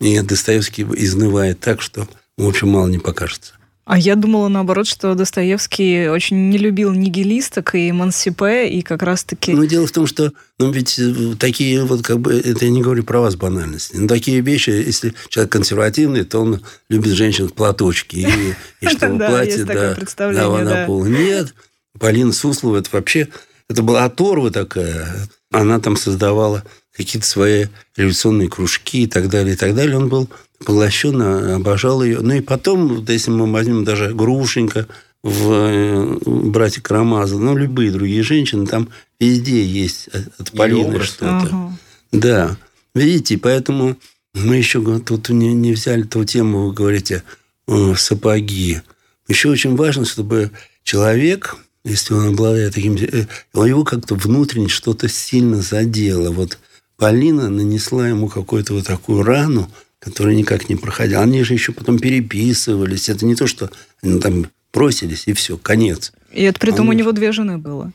[0.00, 3.54] и Достоевский изнывает так, что, в общем, мало не покажется.
[3.90, 9.52] А я думала, наоборот, что Достоевский очень не любил нигилисток и эмансипе, и как раз-таки...
[9.52, 12.82] Ну, дело в том, что ну, ведь э, такие вот, как бы, это я не
[12.82, 17.52] говорю про вас банальности, но такие вещи, если человек консервативный, то он любит женщин в
[17.52, 20.86] платочке и, и что в платье да.
[20.86, 21.06] пола.
[21.06, 21.52] Нет,
[21.98, 23.26] Полина Суслова, это вообще,
[23.68, 25.28] это была оторва такая.
[25.50, 26.62] Она там создавала
[26.96, 29.96] какие-то свои революционные кружки и так далее, и так далее.
[29.96, 30.28] Он был
[30.64, 32.20] поглощен, обожал ее.
[32.20, 34.86] Ну и потом, вот если мы возьмем даже Грушенька
[35.22, 41.38] в э, «Братья Карамазовы», ну, любые другие женщины, там везде есть от Полины что-то.
[41.38, 41.78] Ага.
[42.12, 42.56] Да.
[42.94, 43.96] Видите, поэтому
[44.34, 47.22] мы еще тут не, не взяли ту тему, вы говорите,
[47.68, 48.80] э, сапоги.
[49.28, 50.50] Еще очень важно, чтобы
[50.82, 52.96] человек, если он обладает таким...
[52.96, 56.30] э, Его как-то внутренне что-то сильно задело.
[56.30, 56.58] Вот
[57.04, 61.22] Полина нанесла ему какую-то вот такую рану, которая никак не проходила.
[61.22, 63.08] Они же еще потом переписывались.
[63.08, 63.70] Это не то, что
[64.02, 66.12] они там бросились, и все, конец.
[66.30, 67.90] И это при том А у он- него две жены было.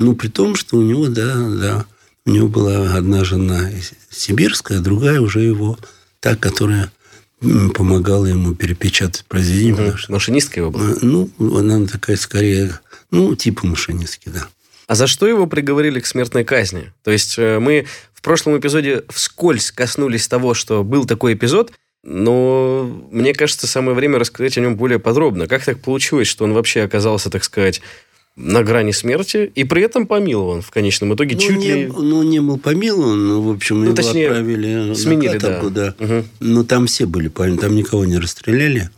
[0.00, 1.86] Ну, при том, что у него, да, да,
[2.26, 3.70] у него была одна жена
[4.10, 5.78] сибирская, другая уже его,
[6.18, 6.90] та, которая
[7.74, 9.96] помогала ему перепечатать произведение.
[9.96, 10.90] что, Машинистка его была.
[10.90, 12.80] э, ну, она такая скорее,
[13.12, 14.48] ну, типа машинистки, да.
[14.88, 16.92] А за что его приговорили к смертной казни?
[17.04, 21.72] То есть э, мы в прошлом эпизоде вскользь коснулись того, что был такой эпизод,
[22.02, 25.46] но мне кажется, самое время рассказать о нем более подробно.
[25.46, 27.82] Как так получилось, что он вообще оказался, так сказать,
[28.34, 31.86] на грани смерти и при этом помилован в конечном итоге Ну, чуть не, ли...
[31.86, 35.94] ну, не был помилован, но, в общем, Ну, его точнее, отправили сменили, на каторгу, да.
[35.98, 36.04] да.
[36.06, 36.28] Мгм.
[36.40, 38.88] Но там все были помилованы, там никого не расстреляли.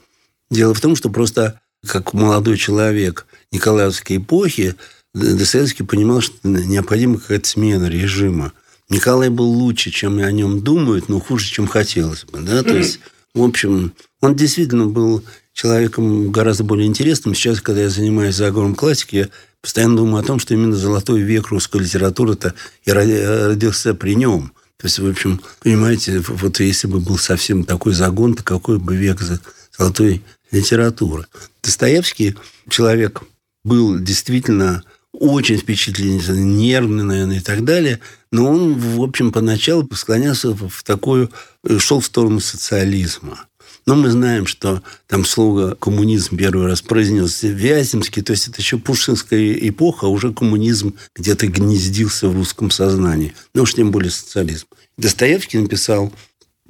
[0.53, 4.77] Дело в том, что просто как молодой человек Николаевской эпохи,
[5.15, 8.53] Достоевский понимал, что необходима какая-то смена режима.
[8.89, 12.41] Николай был лучше, чем о нем думают, но хуже, чем хотелось бы.
[12.41, 12.63] Да?
[12.63, 13.01] То есть,
[13.35, 17.35] в общем, он действительно был человеком гораздо более интересным.
[17.35, 19.29] Сейчас, когда я занимаюсь заговором классики, я
[19.61, 24.53] постоянно думаю о том, что именно золотой век русской литературы-то и роди- родился при нем.
[24.77, 28.97] То есть, в общем, понимаете, вот если бы был совсем такой загон, то какой бы
[28.97, 29.21] век
[29.77, 31.27] золотой литературы.
[31.63, 32.37] Достоевский
[32.69, 33.23] человек
[33.63, 38.01] был действительно очень впечатлительный, нервный, наверное, и так далее.
[38.31, 41.31] Но он, в общем, поначалу склонялся в такую...
[41.79, 43.47] шел в сторону социализма.
[43.87, 48.79] Но мы знаем, что там слово «коммунизм» первый раз произнес Вяземский, то есть это еще
[48.79, 53.35] пушкинская эпоха, а уже коммунизм где-то гнездился в русском сознании.
[53.55, 54.67] Ну уж тем более социализм.
[54.97, 56.13] Достоевский написал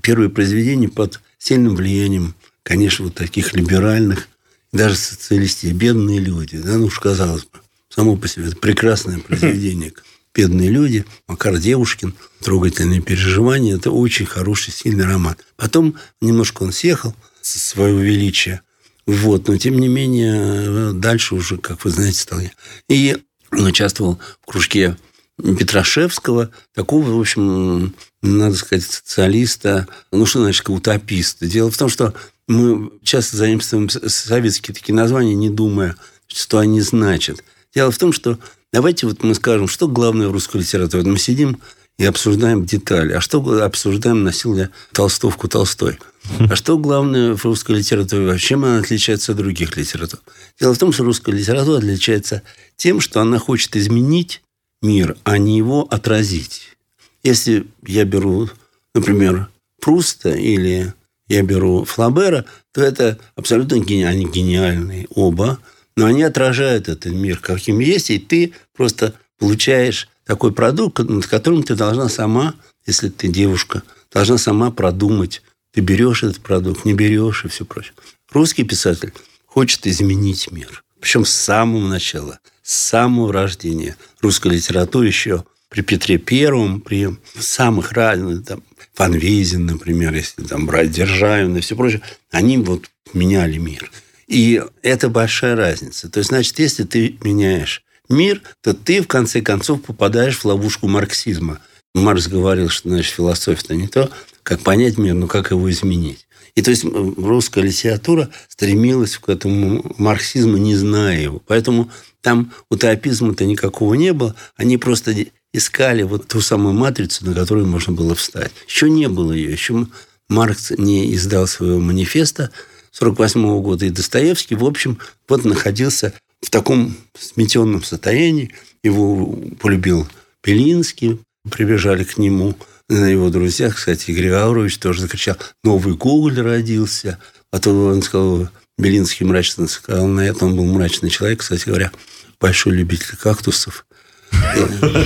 [0.02, 4.28] первые произведения под сильным влиянием, конечно, вот таких либеральных,
[4.72, 6.58] даже социалистов, бедные люди.
[6.58, 7.58] Да, ну уж казалось бы,
[7.90, 9.92] само по себе это прекрасное произведение.
[10.34, 13.76] Бедные люди, Макар Девушкин, трогательные переживания.
[13.76, 15.36] Это очень хороший, сильный роман.
[15.56, 18.62] Потом немножко он съехал со своего величия.
[19.06, 22.52] Вот, но тем не менее, дальше уже, как вы знаете, стал я.
[22.88, 23.16] И
[23.50, 24.96] он участвовал в кружке
[25.36, 31.46] Петрашевского, такого, в общем, надо сказать, социалиста, ну, что значит, утописта.
[31.46, 32.14] Дело в том, что
[32.46, 37.42] мы часто заимствуем советские такие названия, не думая, что они значат.
[37.74, 38.38] Дело в том, что
[38.72, 41.04] давайте вот мы скажем, что главное в русской литературе.
[41.04, 41.60] Мы сидим
[41.98, 43.12] и обсуждаем детали.
[43.12, 45.98] А что обсуждаем, носил ли толстовку Толстой?
[46.38, 48.38] А что главное в русской литературе?
[48.38, 50.20] Чем она отличается от других литератур?
[50.58, 52.42] Дело в том, что русская литература отличается
[52.76, 54.42] тем, что она хочет изменить
[54.82, 56.76] мир, а не его отразить.
[57.22, 58.48] Если я беру,
[58.94, 59.48] например,
[59.80, 60.94] Пруста или
[61.28, 64.02] я беру Флабера, то это абсолютно гени...
[64.04, 65.58] они гениальные оба,
[65.96, 71.62] но они отражают этот мир, каким есть, и ты просто получаешь такой продукт, над которым
[71.62, 72.54] ты должна сама,
[72.86, 77.94] если ты девушка, должна сама продумать, ты берешь этот продукт, не берешь и все прочее.
[78.30, 79.12] Русский писатель
[79.46, 80.84] хочет изменить мир.
[81.00, 87.92] Причем с самого начала, с самого рождения русской литературы еще при Петре Первом, при самых
[87.92, 88.62] разных, там,
[88.94, 93.90] Фан Вейзен, например, если там брать Державин и все прочее, они вот меняли мир.
[94.30, 96.08] И это большая разница.
[96.08, 100.86] То есть, значит, если ты меняешь мир, то ты, в конце концов, попадаешь в ловушку
[100.86, 101.58] марксизма.
[101.94, 104.08] Маркс говорил, что, значит, философия-то не то,
[104.44, 106.28] как понять мир, но как его изменить.
[106.54, 111.42] И то есть русская литература стремилась к этому марксизму, не зная его.
[111.44, 111.90] Поэтому
[112.20, 114.36] там утопизма-то никакого не было.
[114.56, 115.12] Они просто
[115.52, 118.52] искали вот ту самую матрицу, на которую можно было встать.
[118.68, 119.50] Еще не было ее.
[119.50, 119.88] Еще
[120.28, 122.52] Маркс не издал своего манифеста
[122.98, 123.86] 1948 года.
[123.86, 124.98] И Достоевский, в общем,
[125.28, 128.52] вот находился в таком сметенном состоянии.
[128.82, 130.08] Его полюбил
[130.42, 132.56] Белинский, прибежали к нему
[132.88, 133.70] на его друзья.
[133.70, 137.18] Кстати, Игорь Гаврович тоже закричал, новый Гоголь родился.
[137.52, 138.48] А то он сказал,
[138.78, 141.92] Белинский мрачно сказал, на это он был мрачный человек, кстати говоря,
[142.40, 143.86] большой любитель кактусов.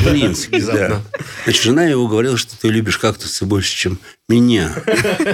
[0.04, 1.02] Белинский, да.
[1.44, 4.74] Значит, жена его говорила, что ты любишь кактусы больше, чем меня.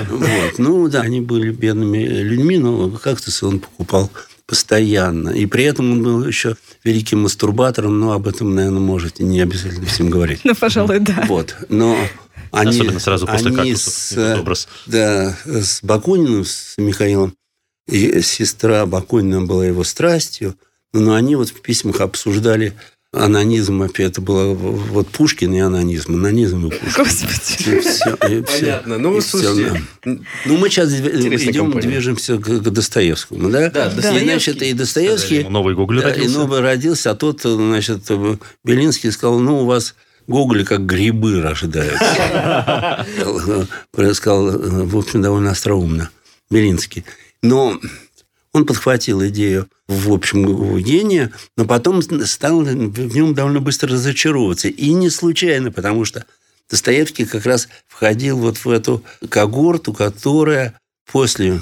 [0.09, 0.59] Вот.
[0.59, 4.11] Ну, да, они были бедными людьми, но кактусы он покупал
[4.47, 5.31] постоянно.
[5.31, 9.87] И при этом он был еще великим мастурбатором, но об этом, наверное, можете не обязательно
[9.87, 10.41] всем говорить.
[10.45, 11.25] Ну, пожалуй, да.
[11.29, 11.55] Вот.
[11.69, 11.97] Но
[12.51, 13.95] они, Особенно сразу после они кактусов.
[13.95, 14.69] с, образ.
[14.87, 17.35] Да, с Бакуниным, с Михаилом,
[17.87, 20.57] и сестра Бакунина была его страстью,
[20.93, 22.75] но они вот в письмах обсуждали
[23.13, 27.05] анонизм, опять это было вот Пушкин и анонизм, анонизм и Пушкин.
[27.05, 27.77] Господи.
[27.77, 28.61] И всё, и всё.
[28.61, 28.99] Понятно.
[28.99, 30.17] Ну, И слушайте, да.
[30.47, 31.89] Ну, мы сейчас Интересная идем, компания.
[31.89, 33.71] движемся к, к Достоевскому, да?
[33.71, 34.25] Да, И, Достоевский.
[34.25, 35.43] значит, и Достоевский...
[35.45, 36.39] Новый Гоголь Да, и родился.
[36.39, 38.09] новый родился, а тот, значит,
[38.65, 39.95] Белинский сказал, ну, у вас
[40.29, 43.07] Гоголи как грибы рождаются.
[44.15, 44.51] Сказал,
[44.87, 46.11] в общем, довольно остроумно
[46.51, 47.05] Белинский.
[47.43, 47.79] Но
[48.53, 54.69] он подхватил идею, в общем, гения, но потом стал в нем довольно быстро разочаровываться.
[54.69, 56.25] И не случайно, потому что
[56.71, 60.79] Достоевский как раз входил вот в эту когорту, которая
[61.11, 61.61] после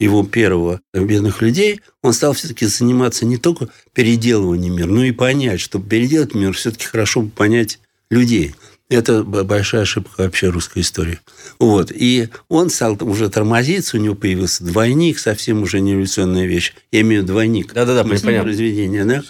[0.00, 5.60] его первого «Бедных людей», он стал все-таки заниматься не только переделыванием мира, но и понять,
[5.60, 7.78] чтобы переделать мир, все-таки хорошо понять
[8.10, 8.54] людей.
[8.90, 11.20] Это большая ошибка вообще русской истории.
[11.58, 11.92] Вот.
[11.94, 16.72] И он стал уже тормозиться, у него появился двойник, совсем уже не революционная вещь.
[16.90, 17.74] Я имею в виду двойник.
[17.74, 18.42] Да-да-да, понятно.
[18.42, 19.22] произведение, да?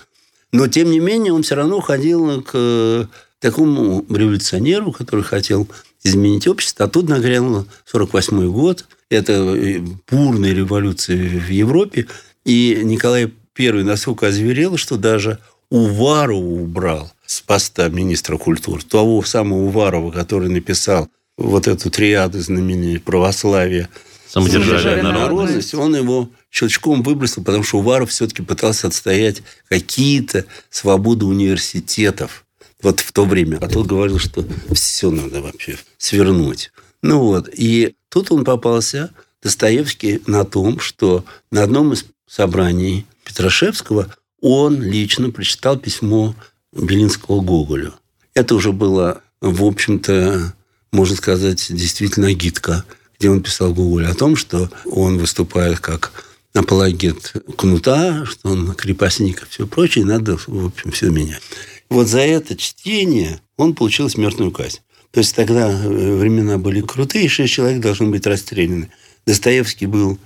[0.52, 3.06] Но, тем не менее, он все равно ходил к э,
[3.40, 5.68] такому революционеру, который хотел
[6.04, 6.86] изменить общество.
[6.86, 8.86] А тут нагрянул 48 год.
[9.10, 12.06] Это э, бурная революция в Европе.
[12.44, 18.82] И Николай I настолько озверел, что даже Уварова убрал с поста министра культуры.
[18.82, 23.88] Того самого Уварова, который написал вот эту триаду знаменитую православие,
[24.28, 32.44] Самодержавие народность, он его щелчком выбросил, потому что Уваров все-таки пытался отстоять какие-то свободы университетов
[32.82, 33.58] вот в то время.
[33.60, 36.70] А тот говорил, что все надо вообще свернуть.
[37.02, 37.48] Ну вот.
[37.52, 39.10] И тут он попался,
[39.42, 46.34] Достоевский, на том, что на одном из собраний Петрашевского он лично прочитал письмо
[46.72, 47.94] Белинского Гоголю.
[48.34, 50.54] Это уже было, в общем-то,
[50.92, 52.84] можно сказать, действительно гидка,
[53.18, 56.12] где он писал Гоголю о том, что он выступает как
[56.54, 61.42] апологет кнута, что он крепостник и все прочее, и надо, в общем, все менять.
[61.90, 64.80] Вот за это чтение он получил смертную казнь.
[65.10, 68.90] То есть тогда э, времена были крутые, шесть человек должны быть расстреляны.
[69.26, 70.18] Достоевский был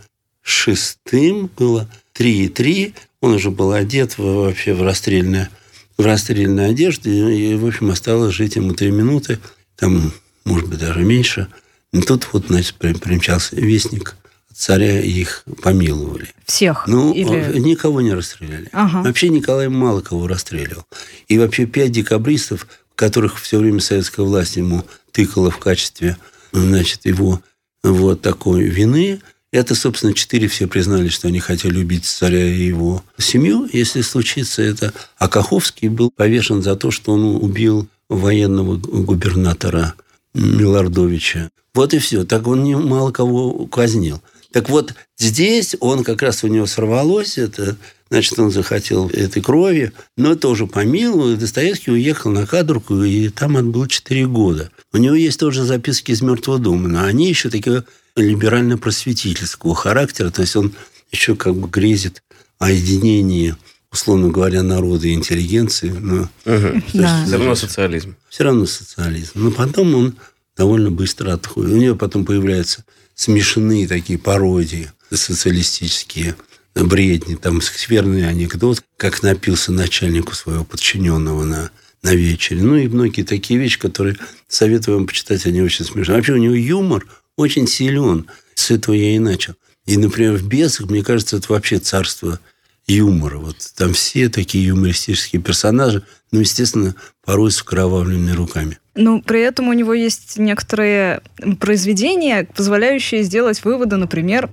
[0.42, 2.94] шестым, было три и три.
[3.20, 5.50] Он уже был одет вообще в расстрельное
[5.98, 9.38] в расстрельной одежде, и, в общем, осталось жить ему три минуты,
[9.76, 10.10] там,
[10.44, 11.48] может быть, даже меньше.
[11.92, 14.16] И тут вот, значит, при- примчался вестник
[14.52, 16.28] царя, и их помиловали.
[16.46, 16.84] Всех?
[16.86, 18.68] Ну, Или- никого не расстреляли.
[18.72, 19.02] Ага.
[19.06, 20.84] Вообще Николай мало кого расстреливал.
[21.28, 26.16] И вообще пять декабристов, которых все время советская власть ему тыкала в качестве,
[26.52, 27.40] значит, его
[27.84, 29.20] вот такой вины,
[29.52, 34.62] это, собственно, четыре все признали, что они хотели убить царя и его семью, если случится
[34.62, 34.94] это.
[35.18, 39.94] А Каховский был повешен за то, что он убил военного губернатора
[40.34, 41.50] Милардовича.
[41.74, 42.24] Вот и все.
[42.24, 44.22] Так он мало кого казнил.
[44.52, 47.76] Так вот, здесь он как раз у него сорвалось это,
[48.10, 53.56] значит, он захотел этой крови, но тоже помиловал, и Достоевский уехал на кадрку, и там
[53.56, 54.70] отбыл 4 года.
[54.92, 57.84] У него есть тоже записки из «Мертвого дома», но они еще такие
[58.16, 60.74] либерально-просветительского характера, то есть он
[61.10, 62.22] еще как бы грезит
[62.58, 63.56] о единении
[63.92, 65.90] условно говоря, народа и интеллигенции.
[65.90, 66.82] Но, угу.
[66.94, 67.24] да.
[67.26, 68.16] Все равно социализм.
[68.28, 69.32] Все равно социализм.
[69.34, 70.16] Но потом он
[70.56, 71.72] довольно быстро отходит.
[71.72, 72.84] У нее потом появляются
[73.14, 76.36] смешанные такие пародии социалистические,
[76.74, 81.70] бредни, там скверный анекдот, как напился начальнику своего подчиненного на,
[82.02, 82.62] на вечере.
[82.62, 84.16] Ну и многие такие вещи, которые
[84.48, 86.16] советую вам почитать, они очень смешные.
[86.16, 87.06] Вообще у него юмор
[87.36, 88.26] очень силен.
[88.54, 89.54] С этого я и начал.
[89.86, 92.38] И, например, в «Бесах», мне кажется, это вообще царство
[92.86, 93.38] юмора.
[93.38, 98.78] Вот там все такие юмористические персонажи, ну, естественно, порой с окровавленными руками.
[98.94, 101.22] Но при этом у него есть некоторые
[101.60, 104.50] произведения, позволяющие сделать выводы, например,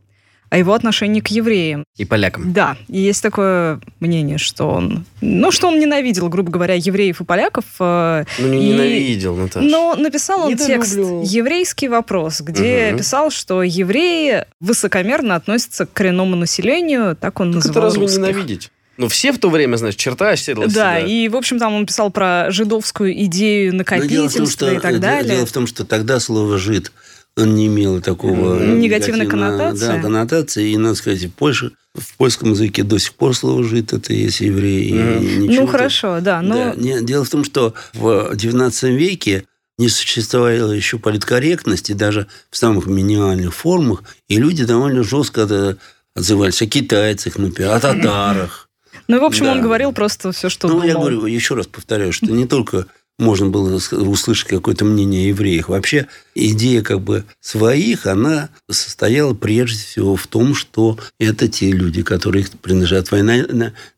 [0.49, 1.83] о его отношении к евреям.
[1.95, 2.51] И полякам.
[2.51, 7.23] Да, и есть такое мнение, что он, ну, что он ненавидел, грубо говоря, евреев и
[7.23, 7.65] поляков.
[7.79, 8.73] Э, ну, не и...
[8.73, 9.65] ненавидел, Наташа.
[9.65, 12.99] Но написал он текст «Еврейский вопрос», где угу.
[12.99, 18.19] писал, что евреи высокомерно относятся к коренному населению, так он так называл это разве русских.
[18.19, 18.71] ненавидеть?
[18.99, 22.11] Ну, все в то время, значит, черта оседла Да, и, в общем, там он писал
[22.11, 25.35] про жидовскую идею накопительства том, что, и так далее.
[25.35, 26.91] Дело в том, что тогда слово «жид»
[27.37, 29.87] не имел такого негативной коннотации.
[29.87, 30.71] Да, коннотации.
[30.71, 34.41] И, надо сказать, в Польше, в польском языке до сих пор слово «жид» это есть
[34.41, 34.91] еврей.
[34.91, 35.55] Mm.
[35.55, 36.41] Ну, хорошо, да.
[36.41, 36.55] Но...
[36.55, 36.73] да.
[36.75, 39.45] Не, дело в том, что в XIX веке
[39.77, 45.77] не существовало еще политкорректности даже в самых минимальных формах, и люди довольно жестко
[46.15, 48.69] отзывались о китайцах, например, о татарах.
[49.07, 49.53] Ну, в общем, да.
[49.53, 50.87] он говорил просто все, что Ну, думал.
[50.87, 52.85] я говорю, еще раз повторяю, что не только
[53.19, 55.69] можно было услышать какое-то мнение о евреях.
[55.69, 62.01] Вообще идея как бы своих, она состояла прежде всего в том, что это те люди,
[62.01, 63.45] которые принадлежат твоей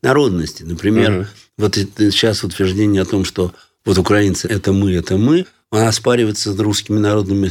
[0.01, 0.63] народности.
[0.63, 1.27] Например, угу.
[1.57, 3.53] вот сейчас утверждение о том, что
[3.85, 7.49] вот украинцы– это мы, это мы, она оспаривается русскими народными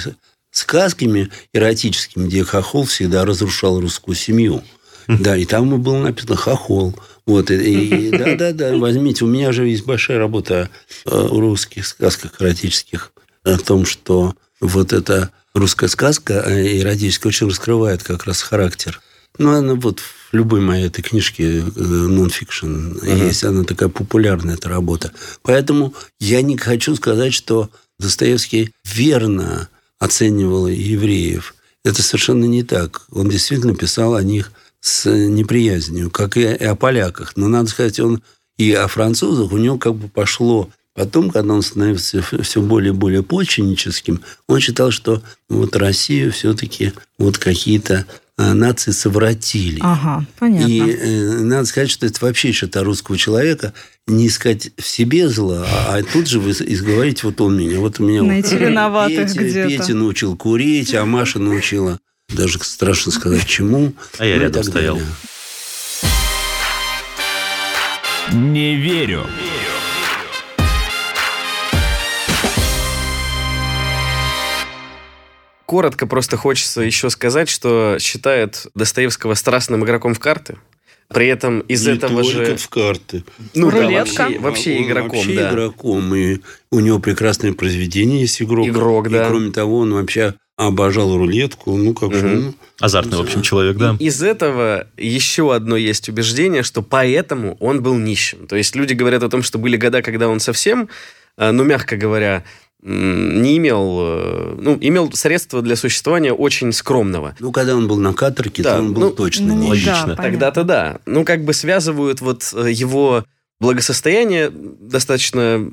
[0.51, 4.62] сказками эротическими, где хохол всегда разрушал русскую семью.
[5.09, 6.95] Да, и там было написано «хохол».
[7.27, 10.71] Вот, и, да, да, да, возьмите, у меня же есть большая работа
[11.05, 13.12] о русских сказках эротических,
[13.45, 19.01] о том, что вот эта русская сказка эротическая очень раскрывает как раз характер.
[19.39, 23.27] Ну, она вот в любой моей этой книжке нонфикшн uh-huh.
[23.27, 25.12] есть, она такая популярная, эта работа.
[25.43, 29.68] Поэтому я не хочу сказать, что Достоевский верно
[29.99, 31.55] оценивал евреев.
[31.85, 33.07] Это совершенно не так.
[33.11, 37.37] Он действительно писал о них с неприязнью, как и о поляках.
[37.37, 38.22] Но, надо сказать, он
[38.59, 42.97] и о французах у него как бы пошло Потом, когда он становился все более и
[42.97, 48.07] более почвенническим, он считал, что вот Россию все-таки вот какие-то
[48.37, 49.78] а, нации совратили.
[49.83, 50.66] Ага, понятно.
[50.66, 53.72] И э, надо сказать, что это вообще что-то русского человека
[54.09, 58.01] не искать в себе зла, а, а тут же вы изговорить, вот он меня, вот
[58.01, 59.68] у меня Найти вот, виноватых Петя, где-то.
[59.68, 62.01] Петя научил курить, а Маша научила
[62.33, 63.93] даже страшно сказать, чему.
[64.18, 64.99] А я ну, рядом стоял.
[68.33, 69.26] Не верю.
[75.66, 80.59] Коротко просто хочется еще сказать, что считает Достоевского страстным игроком в карты.
[81.09, 82.57] При этом из Не этого же...
[82.57, 83.24] в карты.
[83.55, 84.16] Ну Рулетка.
[84.16, 85.51] да, вообще, вообще он игроком, вообще да.
[85.51, 86.14] игроком.
[86.14, 88.68] И у него прекрасное произведение есть игрок.
[88.68, 89.24] Игрок, и, да.
[89.24, 90.35] И кроме того, он вообще
[90.66, 91.76] обожал рулетку.
[91.76, 92.18] Ну, как угу.
[92.18, 92.26] же...
[92.28, 93.96] Ну, Азартный, в общем, человек, да.
[93.98, 98.46] Из этого еще одно есть убеждение, что поэтому он был нищим.
[98.46, 100.88] То есть люди говорят о том, что были года, когда он совсем,
[101.36, 102.44] э, ну, мягко говоря,
[102.82, 107.36] не имел, э, ну, имел средства для существования очень скромного.
[107.38, 110.04] Ну, когда он был на каторге, да, то он был ну, точно ну, логично.
[110.08, 110.98] Да, Тогда-то да.
[111.06, 113.24] Ну, как бы связывают вот э, его
[113.61, 115.70] благосостояние достаточно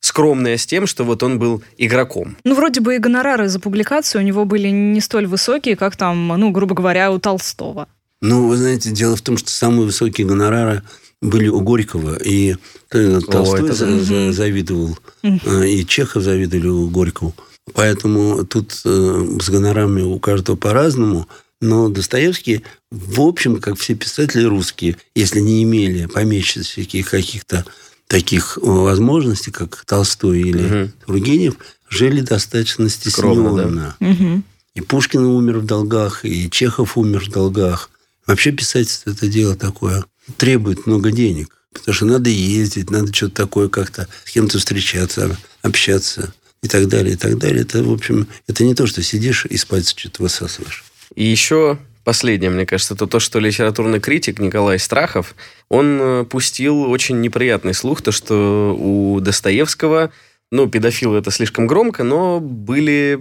[0.00, 2.36] скромное с тем, что вот он был игроком.
[2.44, 6.28] Ну, вроде бы и гонорары за публикацию у него были не столь высокие, как там,
[6.28, 7.88] ну, грубо говоря, у Толстого.
[8.22, 10.82] Ну, вы знаете, дело в том, что самые высокие гонорары
[11.20, 12.56] были у Горького, и
[12.90, 17.34] э, Толстой О, за, за, завидовал, э, и Чехов завидовали у Горького.
[17.74, 21.26] Поэтому тут э, с гонорами у каждого по-разному.
[21.60, 27.64] Но Достоевский, в общем, как все писатели русские, если не имели помещических каких-то
[28.08, 30.92] таких возможностей, как Толстой или угу.
[31.06, 31.56] Тургенев,
[31.88, 33.96] жили достаточно стесненно.
[34.00, 34.06] Да?
[34.06, 34.42] Угу.
[34.74, 37.90] И Пушкин умер в долгах, и Чехов умер в долгах.
[38.26, 40.04] Вообще писательство– это дело такое–
[40.36, 41.56] требует много денег.
[41.72, 46.32] Потому что надо ездить, надо что-то такое как-то с кем-то встречаться, общаться.
[46.62, 47.62] и так далее, и так далее.
[47.62, 50.84] Это, в общем, это не то, что сидишь и с пальца что-то высасываешь.
[51.14, 55.34] И еще последнее, мне кажется, это то, что литературный критик Николай Страхов,
[55.68, 60.12] он э, пустил очень неприятный слух, то, что у Достоевского,
[60.52, 63.18] ну, педофилы это слишком громко, но были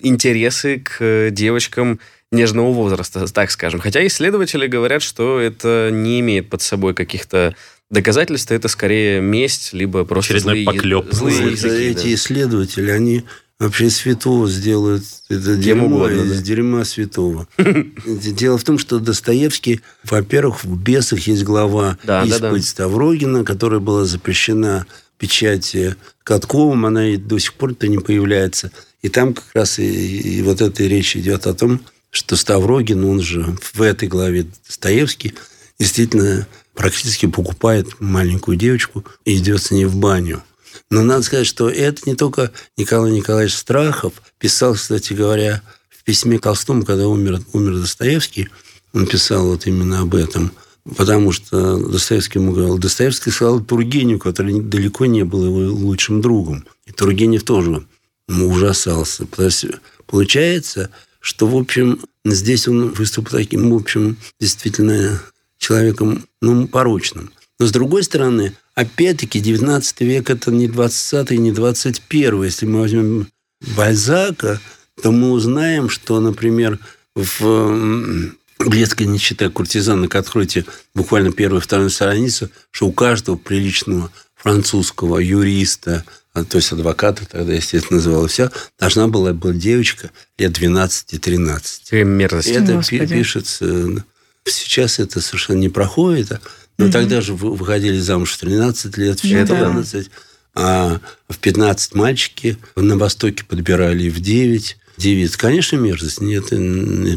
[0.00, 1.98] интересы к девочкам
[2.30, 3.80] нежного возраста, так скажем.
[3.80, 7.54] Хотя исследователи говорят, что это не имеет под собой каких-то
[7.90, 11.12] доказательств, это скорее месть, либо просто Очередной злые, поклеп.
[11.12, 12.14] злые языки, эти да.
[12.14, 13.24] исследователи, они
[13.58, 16.42] вообще святого сделают это Кем дерьмо угодно, из да.
[16.42, 17.48] дерьма святого.
[18.06, 22.68] Дело в том, что Достоевский, во-первых, в «Бесах» есть глава Да, да, «Исповедь да.
[22.68, 24.86] Ставрогина», которая была запрещена
[25.18, 28.70] печати Катковым, она и до сих пор-то не появляется.
[29.02, 31.80] И там как раз и, и вот эта речь идет о том,
[32.10, 35.34] что Ставрогин, он же в этой главе Достоевский,
[35.78, 40.42] действительно практически покупает маленькую девочку и идет с ней в баню.
[40.90, 46.38] Но надо сказать, что это не только Николай Николаевич Страхов писал, кстати говоря, в письме
[46.38, 48.48] к Толстому, когда умер, умер Достоевский,
[48.92, 50.52] он писал вот именно об этом.
[50.96, 56.64] Потому что Достоевский ему говорил, Достоевский сказал Тургеневу, который далеко не был его лучшим другом.
[56.86, 57.84] И Тургенев тоже
[58.28, 59.26] ему ужасался.
[59.26, 59.66] То есть
[60.06, 65.20] получается, что, в общем, здесь он выступил таким, в общем, действительно
[65.58, 67.32] человеком, ну, порочным.
[67.58, 73.28] Но, с другой стороны, опять-таки, 19 век– это не 20 не 21 Если мы возьмем
[73.76, 74.60] Бальзака,
[75.02, 76.78] то мы узнаем, что, например,
[77.14, 86.04] в «Бледская нищета куртизанок» откройте буквально первую вторую страницу, что у каждого приличного французского юриста,
[86.34, 91.62] а, то есть адвоката тогда, естественно, называлось все, должна была быть девочка лет 12-13.
[91.84, 92.48] Какая мерзость.
[92.48, 93.06] И это Господи.
[93.06, 94.04] пишется...
[94.44, 96.40] Сейчас это совершенно не проходит.
[96.78, 99.46] Но тогда же вы- выходили замуж в 13 лет, в Ну да.
[99.46, 100.10] 14.
[100.54, 104.76] А в 15 мальчики на Востоке подбирали в 9.
[104.96, 105.36] 9.
[105.36, 106.20] Конечно, мерзость.
[106.20, 106.46] Нет,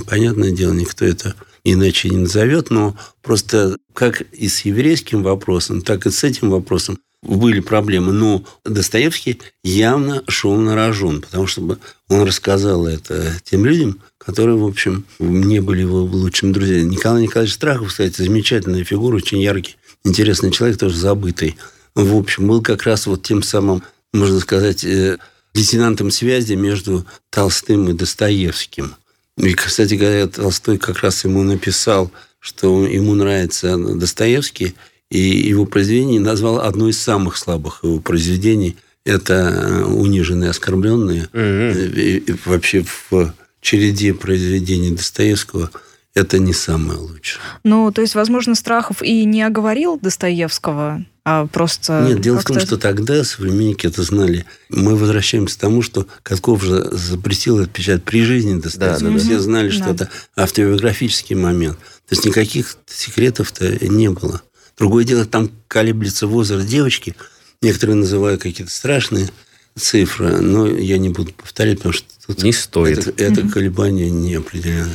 [0.06, 2.70] понятное дело, никто это иначе не назовет.
[2.70, 8.12] Но просто как и с еврейским вопросом, так и с этим вопросом были проблемы.
[8.14, 11.78] Но Достоевский явно шел на рожон, потому что
[12.10, 16.90] он рассказал это тем людям, которые, в общем, не были его лучшими друзьями.
[16.90, 21.58] Николай Николаевич Страхов, кстати, замечательная фигура, очень яркий, интересный человек, тоже забытый.
[21.96, 23.82] В общем, был как раз вот тем самым,
[24.14, 25.18] можно сказать, э,
[25.56, 28.94] лейтенантом связи между Толстым и Достоевским.
[29.38, 34.76] И, кстати говоря, Толстой как раз ему написал, что ему нравится Достоевский,
[35.10, 38.76] и его произведение назвал одно из самых слабых его произведений.
[39.06, 41.30] Это «Униженные, оскорбленные».
[41.34, 41.94] Мгм.
[41.96, 45.72] И- и вообще в череде произведений Достоевского
[46.16, 47.42] это не самое лучшее.
[47.64, 52.06] Ну, то есть, возможно, Страхов и не оговорил Достоевского, а просто...
[52.08, 54.46] Нет, дело в том, что тогда современники это знали.
[54.70, 59.12] Мы возвращаемся к тому, что Катков же запретил это печать при жизни Достоевского.
[59.12, 59.26] Да, да, да.
[59.26, 59.92] Все знали, что Да.
[59.92, 61.78] это автобиографический момент.
[61.78, 64.42] То есть никаких секретов-то не было.
[64.78, 67.16] Другое дело, там колеблется возраст девочки.
[67.62, 69.30] Некоторые называют какие-то страшные
[69.78, 73.08] цифры, но я не буду повторять, потому что тут Не стоит.
[73.08, 74.94] это, это колебание не определенно.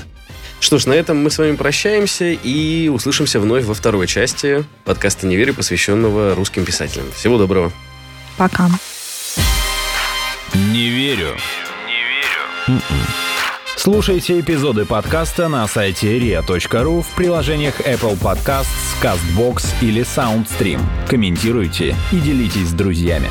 [0.61, 5.27] Что ж, на этом мы с вами прощаемся и услышимся вновь во второй части подкаста
[5.27, 7.07] «Не верю», посвященного русским писателям.
[7.13, 7.73] Всего доброго.
[8.37, 8.71] Пока.
[10.55, 11.37] Не верю.
[11.87, 12.81] Не верю.
[13.77, 18.67] Слушайте эпизоды подкаста на сайте ria.ru в приложениях Apple Podcasts,
[19.03, 20.81] CastBox или SoundStream.
[21.09, 23.29] Комментируйте и делитесь с друзьями.